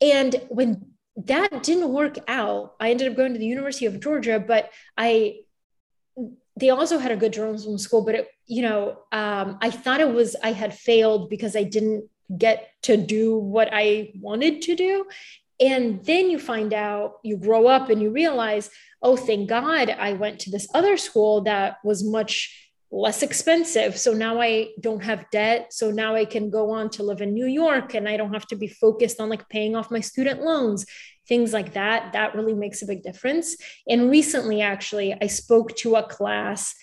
And 0.00 0.34
when 0.48 0.84
that 1.18 1.62
didn't 1.62 1.92
work 1.92 2.18
out, 2.26 2.74
I 2.80 2.90
ended 2.90 3.12
up 3.12 3.16
going 3.16 3.32
to 3.32 3.38
the 3.38 3.46
University 3.46 3.86
of 3.86 4.00
Georgia, 4.00 4.40
but 4.40 4.72
I, 4.98 5.36
they 6.58 6.70
also 6.70 6.98
had 6.98 7.12
a 7.12 7.16
good 7.16 7.32
journalism 7.32 7.78
school, 7.78 8.04
but 8.04 8.16
it, 8.16 8.28
you 8.44 8.62
know, 8.62 8.98
um, 9.12 9.58
I 9.62 9.70
thought 9.70 10.00
it 10.00 10.12
was 10.12 10.34
I 10.42 10.50
had 10.50 10.76
failed 10.76 11.30
because 11.30 11.54
I 11.54 11.62
didn't 11.62 12.08
get 12.36 12.70
to 12.82 12.96
do 12.96 13.36
what 13.36 13.68
I 13.72 14.12
wanted 14.20 14.62
to 14.62 14.76
do. 14.76 15.06
And 15.60 16.04
then 16.04 16.30
you 16.30 16.38
find 16.38 16.72
out, 16.74 17.18
you 17.22 17.36
grow 17.36 17.66
up 17.66 17.88
and 17.88 18.02
you 18.02 18.10
realize, 18.10 18.70
oh, 19.02 19.16
thank 19.16 19.48
God 19.48 19.90
I 19.90 20.14
went 20.14 20.40
to 20.40 20.50
this 20.50 20.66
other 20.74 20.96
school 20.96 21.42
that 21.42 21.76
was 21.84 22.02
much 22.02 22.58
less 22.90 23.22
expensive. 23.22 23.96
So 23.96 24.12
now 24.12 24.40
I 24.40 24.68
don't 24.80 25.02
have 25.02 25.30
debt. 25.30 25.72
So 25.72 25.90
now 25.90 26.14
I 26.14 26.24
can 26.24 26.50
go 26.50 26.70
on 26.70 26.90
to 26.90 27.02
live 27.02 27.22
in 27.22 27.32
New 27.32 27.46
York 27.46 27.94
and 27.94 28.08
I 28.08 28.16
don't 28.16 28.34
have 28.34 28.46
to 28.48 28.56
be 28.56 28.68
focused 28.68 29.18
on 29.18 29.30
like 29.30 29.48
paying 29.48 29.74
off 29.74 29.90
my 29.90 30.00
student 30.00 30.42
loans, 30.42 30.84
things 31.26 31.52
like 31.52 31.72
that. 31.72 32.12
That 32.12 32.34
really 32.34 32.54
makes 32.54 32.82
a 32.82 32.86
big 32.86 33.02
difference. 33.02 33.56
And 33.88 34.10
recently, 34.10 34.60
actually, 34.60 35.16
I 35.20 35.26
spoke 35.26 35.74
to 35.76 35.96
a 35.96 36.02
class 36.02 36.74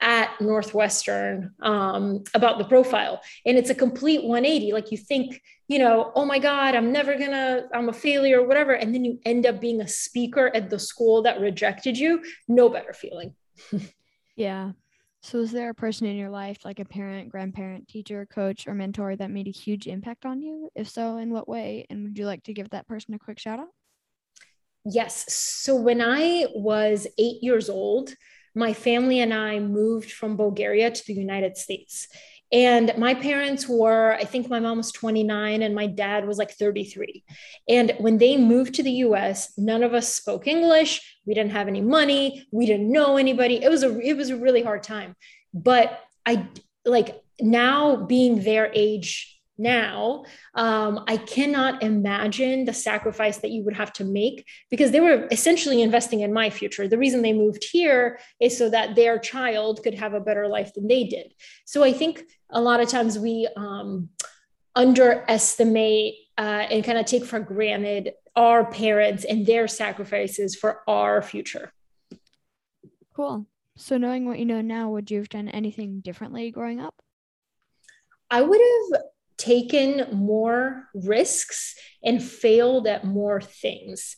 at 0.00 0.38
Northwestern 0.40 1.54
um, 1.62 2.22
about 2.34 2.58
the 2.58 2.64
profile. 2.64 3.20
And 3.44 3.56
it's 3.56 3.70
a 3.70 3.74
complete 3.74 4.22
180. 4.22 4.72
Like 4.72 4.92
you 4.92 4.98
think, 4.98 5.40
you 5.68 5.78
know, 5.78 6.12
oh 6.14 6.24
my 6.24 6.38
God, 6.38 6.74
I'm 6.74 6.92
never 6.92 7.16
gonna, 7.16 7.66
I'm 7.72 7.88
a 7.88 7.92
failure, 7.92 8.40
or 8.40 8.46
whatever. 8.46 8.72
And 8.72 8.94
then 8.94 9.04
you 9.04 9.18
end 9.24 9.46
up 9.46 9.60
being 9.60 9.80
a 9.80 9.88
speaker 9.88 10.50
at 10.54 10.70
the 10.70 10.78
school 10.78 11.22
that 11.22 11.40
rejected 11.40 11.98
you. 11.98 12.22
No 12.46 12.68
better 12.68 12.92
feeling. 12.92 13.34
yeah. 14.36 14.72
So, 15.22 15.38
is 15.38 15.50
there 15.50 15.70
a 15.70 15.74
person 15.74 16.06
in 16.06 16.14
your 16.14 16.30
life, 16.30 16.58
like 16.64 16.78
a 16.78 16.84
parent, 16.84 17.30
grandparent, 17.30 17.88
teacher, 17.88 18.26
coach, 18.26 18.68
or 18.68 18.74
mentor, 18.74 19.16
that 19.16 19.28
made 19.28 19.48
a 19.48 19.50
huge 19.50 19.88
impact 19.88 20.24
on 20.24 20.40
you? 20.40 20.70
If 20.76 20.88
so, 20.88 21.16
in 21.16 21.32
what 21.32 21.48
way? 21.48 21.84
And 21.90 22.04
would 22.04 22.18
you 22.18 22.26
like 22.26 22.44
to 22.44 22.54
give 22.54 22.70
that 22.70 22.86
person 22.86 23.12
a 23.12 23.18
quick 23.18 23.40
shout 23.40 23.58
out? 23.58 23.70
Yes. 24.84 25.34
So, 25.34 25.74
when 25.74 26.00
I 26.00 26.46
was 26.54 27.08
eight 27.18 27.42
years 27.42 27.68
old, 27.68 28.14
my 28.56 28.72
family 28.72 29.20
and 29.20 29.32
I 29.32 29.60
moved 29.60 30.10
from 30.10 30.36
Bulgaria 30.36 30.90
to 30.90 31.06
the 31.06 31.12
United 31.12 31.56
States. 31.56 32.08
And 32.52 32.92
my 32.96 33.12
parents 33.12 33.68
were, 33.68 34.14
I 34.14 34.24
think 34.24 34.48
my 34.48 34.60
mom 34.60 34.78
was 34.78 34.92
29 34.92 35.62
and 35.62 35.74
my 35.74 35.86
dad 35.86 36.26
was 36.26 36.38
like 36.38 36.52
33. 36.52 37.24
And 37.68 37.92
when 37.98 38.18
they 38.18 38.36
moved 38.36 38.74
to 38.76 38.82
the 38.82 38.92
US, 39.06 39.52
none 39.58 39.82
of 39.82 39.94
us 39.94 40.14
spoke 40.14 40.46
English. 40.46 41.18
We 41.26 41.34
didn't 41.34 41.52
have 41.52 41.68
any 41.68 41.80
money. 41.80 42.46
We 42.52 42.66
didn't 42.66 42.90
know 42.90 43.16
anybody. 43.16 43.62
It 43.62 43.68
was 43.68 43.82
a 43.82 43.98
it 44.00 44.16
was 44.16 44.30
a 44.30 44.36
really 44.36 44.62
hard 44.62 44.84
time. 44.84 45.16
But 45.52 46.00
I 46.24 46.48
like 46.84 47.20
now 47.40 47.96
being 47.96 48.40
their 48.42 48.70
age 48.72 49.35
now 49.58 50.24
um, 50.54 51.04
i 51.06 51.16
cannot 51.16 51.82
imagine 51.82 52.64
the 52.64 52.72
sacrifice 52.72 53.38
that 53.38 53.50
you 53.50 53.64
would 53.64 53.76
have 53.76 53.92
to 53.92 54.04
make 54.04 54.46
because 54.70 54.90
they 54.90 55.00
were 55.00 55.26
essentially 55.30 55.82
investing 55.82 56.20
in 56.20 56.32
my 56.32 56.50
future. 56.50 56.88
The 56.88 56.98
reason 56.98 57.22
they 57.22 57.32
moved 57.32 57.64
here 57.70 58.18
is 58.40 58.56
so 58.56 58.68
that 58.70 58.94
their 58.94 59.18
child 59.18 59.82
could 59.82 59.94
have 59.94 60.14
a 60.14 60.20
better 60.20 60.48
life 60.48 60.74
than 60.74 60.88
they 60.88 61.04
did. 61.04 61.34
So 61.64 61.82
i 61.82 61.92
think 61.92 62.24
a 62.50 62.60
lot 62.60 62.80
of 62.80 62.88
times 62.88 63.18
we 63.18 63.48
um, 63.56 64.10
underestimate 64.74 66.14
uh, 66.38 66.66
and 66.70 66.84
kind 66.84 66.98
of 66.98 67.06
take 67.06 67.24
for 67.24 67.40
granted 67.40 68.12
our 68.36 68.70
parents 68.70 69.24
and 69.24 69.46
their 69.46 69.66
sacrifices 69.66 70.54
for 70.54 70.82
our 70.86 71.22
future. 71.22 71.72
Cool. 73.14 73.46
So 73.76 73.96
knowing 73.96 74.26
what 74.26 74.38
you 74.38 74.44
know 74.44 74.60
now 74.60 74.90
would 74.90 75.10
you 75.10 75.18
have 75.18 75.30
done 75.30 75.48
anything 75.48 76.00
differently 76.00 76.50
growing 76.50 76.80
up? 76.80 76.94
I 78.30 78.42
would 78.42 78.60
have 78.60 79.02
taken 79.46 80.08
more 80.12 80.88
risks 80.92 81.76
and 82.02 82.22
failed 82.22 82.88
at 82.88 83.04
more 83.04 83.40
things. 83.40 84.16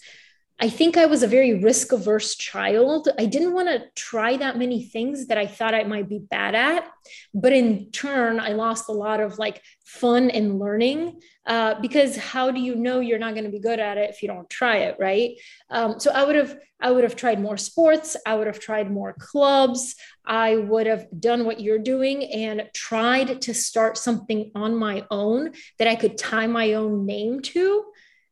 I 0.60 0.68
think 0.68 0.96
I 0.96 1.06
was 1.06 1.22
a 1.22 1.28
very 1.28 1.62
risk 1.62 1.92
averse 1.92 2.34
child. 2.34 3.08
I 3.16 3.26
didn't 3.26 3.52
want 3.52 3.68
to 3.68 3.84
try 3.94 4.36
that 4.38 4.58
many 4.58 4.82
things 4.82 5.28
that 5.28 5.38
I 5.38 5.46
thought 5.46 5.72
I 5.72 5.84
might 5.84 6.08
be 6.08 6.18
bad 6.18 6.56
at. 6.56 6.90
But 7.32 7.52
in 7.52 7.92
turn, 7.92 8.40
I 8.40 8.52
lost 8.54 8.88
a 8.88 8.92
lot 8.92 9.20
of 9.20 9.38
like 9.38 9.62
fun 9.84 10.30
and 10.30 10.58
learning 10.58 11.20
uh, 11.46 11.80
because 11.80 12.16
how 12.16 12.50
do 12.50 12.60
you 12.60 12.74
know 12.74 12.98
you're 12.98 13.20
not 13.20 13.34
going 13.34 13.44
to 13.44 13.50
be 13.50 13.60
good 13.60 13.78
at 13.78 13.98
it 13.98 14.10
if 14.10 14.20
you 14.20 14.28
don't 14.28 14.50
try 14.50 14.78
it, 14.78 14.96
right? 14.98 15.36
Um, 15.70 16.00
so 16.00 16.10
I 16.10 16.24
would 16.24 16.36
have 16.36 16.58
I 16.80 16.92
would 16.92 17.02
have 17.02 17.16
tried 17.16 17.40
more 17.40 17.56
sports. 17.56 18.16
I 18.24 18.36
would 18.36 18.46
have 18.46 18.60
tried 18.60 18.90
more 18.90 19.12
clubs. 19.12 19.96
I 20.24 20.56
would 20.56 20.86
have 20.86 21.06
done 21.18 21.44
what 21.44 21.60
you're 21.60 21.78
doing 21.78 22.24
and 22.32 22.68
tried 22.72 23.42
to 23.42 23.54
start 23.54 23.98
something 23.98 24.52
on 24.54 24.76
my 24.76 25.04
own 25.10 25.52
that 25.78 25.88
I 25.88 25.96
could 25.96 26.16
tie 26.16 26.46
my 26.46 26.74
own 26.74 27.04
name 27.04 27.40
to 27.42 27.84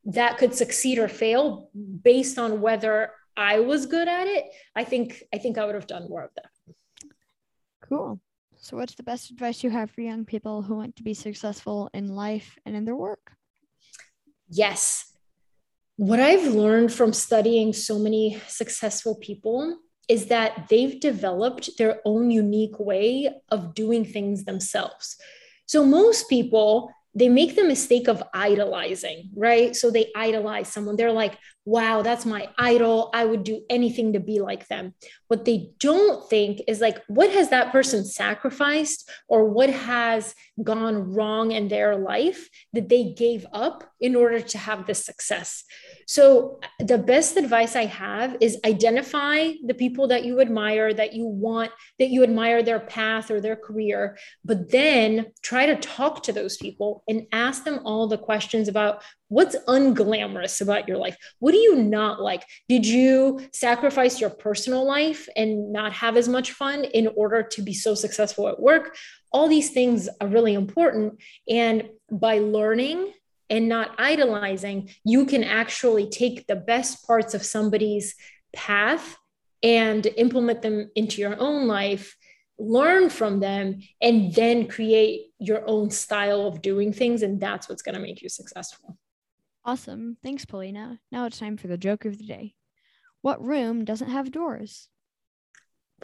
that 0.06 0.38
could 0.38 0.54
succeed 0.54 0.98
or 0.98 1.08
fail 1.08 1.70
based 2.02 2.38
on 2.38 2.60
whether 2.60 3.10
I 3.36 3.60
was 3.60 3.86
good 3.86 4.08
at 4.08 4.26
it, 4.26 4.44
I 4.74 4.84
think 4.84 5.22
I 5.34 5.38
think 5.38 5.58
I 5.58 5.66
would 5.66 5.74
have 5.74 5.86
done 5.86 6.08
more 6.08 6.22
of 6.22 6.30
that. 6.36 6.50
Cool. 7.82 8.20
So 8.56 8.76
what's 8.76 8.94
the 8.94 9.02
best 9.02 9.30
advice 9.30 9.62
you 9.62 9.70
have 9.70 9.90
for 9.90 10.00
young 10.00 10.24
people 10.24 10.62
who 10.62 10.76
want 10.76 10.96
to 10.96 11.02
be 11.02 11.14
successful 11.14 11.90
in 11.92 12.08
life 12.08 12.58
and 12.64 12.74
in 12.74 12.84
their 12.84 12.96
work? 12.96 13.32
Yes. 14.48 15.12
What 15.96 16.20
I've 16.20 16.46
learned 16.46 16.92
from 16.92 17.12
studying 17.12 17.72
so 17.72 17.98
many 17.98 18.40
successful 18.48 19.16
people 19.16 19.78
is 20.08 20.26
that 20.26 20.68
they've 20.68 21.00
developed 21.00 21.70
their 21.78 22.00
own 22.04 22.30
unique 22.30 22.78
way 22.78 23.30
of 23.50 23.74
doing 23.74 24.04
things 24.04 24.44
themselves. 24.44 25.16
So 25.66 25.84
most 25.84 26.28
people 26.28 26.90
they 27.16 27.30
make 27.30 27.56
the 27.56 27.64
mistake 27.64 28.08
of 28.08 28.22
idolizing, 28.34 29.30
right? 29.34 29.74
So 29.74 29.90
they 29.90 30.12
idolize 30.14 30.70
someone. 30.70 30.96
They're 30.96 31.12
like, 31.12 31.38
wow, 31.66 32.00
that's 32.00 32.24
my 32.24 32.48
idol. 32.56 33.10
I 33.12 33.24
would 33.24 33.42
do 33.42 33.62
anything 33.68 34.12
to 34.12 34.20
be 34.20 34.38
like 34.38 34.68
them. 34.68 34.94
What 35.26 35.44
they 35.44 35.70
don't 35.80 36.30
think 36.30 36.62
is 36.68 36.80
like, 36.80 37.02
what 37.08 37.28
has 37.30 37.50
that 37.50 37.72
person 37.72 38.04
sacrificed 38.04 39.10
or 39.28 39.46
what 39.46 39.70
has 39.70 40.36
gone 40.62 41.12
wrong 41.12 41.50
in 41.50 41.66
their 41.66 41.96
life 41.96 42.48
that 42.72 42.88
they 42.88 43.12
gave 43.12 43.44
up 43.52 43.82
in 44.00 44.14
order 44.14 44.40
to 44.40 44.58
have 44.58 44.86
this 44.86 45.04
success? 45.04 45.64
So, 46.06 46.60
the 46.78 46.98
best 46.98 47.36
advice 47.36 47.74
I 47.74 47.86
have 47.86 48.36
is 48.40 48.60
identify 48.64 49.50
the 49.64 49.74
people 49.74 50.06
that 50.06 50.24
you 50.24 50.40
admire, 50.40 50.94
that 50.94 51.14
you 51.14 51.26
want, 51.26 51.72
that 51.98 52.10
you 52.10 52.22
admire 52.22 52.62
their 52.62 52.78
path 52.78 53.28
or 53.28 53.40
their 53.40 53.56
career, 53.56 54.16
but 54.44 54.70
then 54.70 55.32
try 55.42 55.66
to 55.66 55.74
talk 55.74 56.22
to 56.22 56.32
those 56.32 56.56
people 56.56 57.02
and 57.08 57.26
ask 57.32 57.64
them 57.64 57.80
all 57.84 58.06
the 58.06 58.18
questions 58.18 58.68
about 58.68 59.02
what's 59.28 59.56
unglamorous 59.66 60.60
about 60.60 60.86
your 60.88 60.98
life. 60.98 61.16
What 61.38 61.52
do 61.52 61.58
you 61.58 61.76
not 61.76 62.20
like? 62.20 62.44
Did 62.68 62.86
you 62.86 63.40
sacrifice 63.52 64.20
your 64.20 64.30
personal 64.30 64.86
life 64.86 65.28
and 65.36 65.72
not 65.72 65.92
have 65.94 66.16
as 66.16 66.28
much 66.28 66.52
fun 66.52 66.84
in 66.84 67.08
order 67.16 67.42
to 67.42 67.62
be 67.62 67.74
so 67.74 67.94
successful 67.94 68.48
at 68.48 68.60
work? 68.60 68.96
All 69.32 69.48
these 69.48 69.70
things 69.70 70.08
are 70.20 70.28
really 70.28 70.54
important. 70.54 71.20
And 71.48 71.88
by 72.10 72.38
learning, 72.38 73.12
and 73.48 73.68
not 73.68 73.94
idolizing, 73.98 74.90
you 75.04 75.24
can 75.24 75.44
actually 75.44 76.08
take 76.08 76.46
the 76.46 76.56
best 76.56 77.06
parts 77.06 77.34
of 77.34 77.44
somebody's 77.44 78.14
path 78.52 79.16
and 79.62 80.06
implement 80.16 80.62
them 80.62 80.90
into 80.94 81.20
your 81.20 81.38
own 81.38 81.66
life, 81.66 82.16
learn 82.58 83.10
from 83.10 83.40
them, 83.40 83.80
and 84.00 84.34
then 84.34 84.66
create 84.66 85.26
your 85.38 85.62
own 85.68 85.90
style 85.90 86.46
of 86.46 86.62
doing 86.62 86.92
things. 86.92 87.22
And 87.22 87.40
that's 87.40 87.68
what's 87.68 87.82
going 87.82 87.94
to 87.94 88.00
make 88.00 88.22
you 88.22 88.28
successful. 88.28 88.98
Awesome. 89.66 90.16
Thanks, 90.22 90.44
Polina. 90.44 91.00
Now 91.10 91.26
it's 91.26 91.40
time 91.40 91.56
for 91.56 91.66
the 91.66 91.76
joke 91.76 92.04
of 92.04 92.18
the 92.18 92.24
day. 92.24 92.54
What 93.20 93.44
room 93.44 93.84
doesn't 93.84 94.10
have 94.10 94.30
doors? 94.30 94.88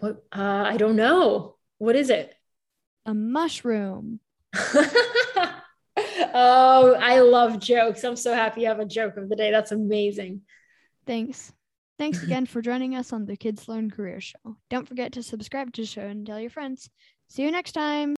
What? 0.00 0.24
Uh, 0.32 0.64
I 0.66 0.76
don't 0.76 0.96
know. 0.96 1.54
What 1.78 1.94
is 1.94 2.10
it? 2.10 2.34
A 3.06 3.14
mushroom. 3.14 4.18
oh, 6.34 6.96
I 7.00 7.20
love 7.20 7.60
jokes. 7.60 8.02
I'm 8.02 8.16
so 8.16 8.34
happy 8.34 8.62
you 8.62 8.66
have 8.66 8.80
a 8.80 8.84
joke 8.84 9.16
of 9.16 9.28
the 9.28 9.36
day. 9.36 9.52
That's 9.52 9.70
amazing. 9.70 10.40
Thanks. 11.06 11.52
Thanks 11.98 12.20
again 12.24 12.46
for 12.46 12.62
joining 12.62 12.96
us 12.96 13.12
on 13.12 13.26
the 13.26 13.36
Kids 13.36 13.68
Learn 13.68 13.88
Career 13.88 14.20
Show. 14.20 14.56
Don't 14.70 14.88
forget 14.88 15.12
to 15.12 15.22
subscribe 15.22 15.72
to 15.74 15.82
the 15.82 15.86
show 15.86 16.02
and 16.02 16.26
tell 16.26 16.40
your 16.40 16.50
friends. 16.50 16.90
See 17.28 17.44
you 17.44 17.52
next 17.52 17.72
time. 17.72 18.16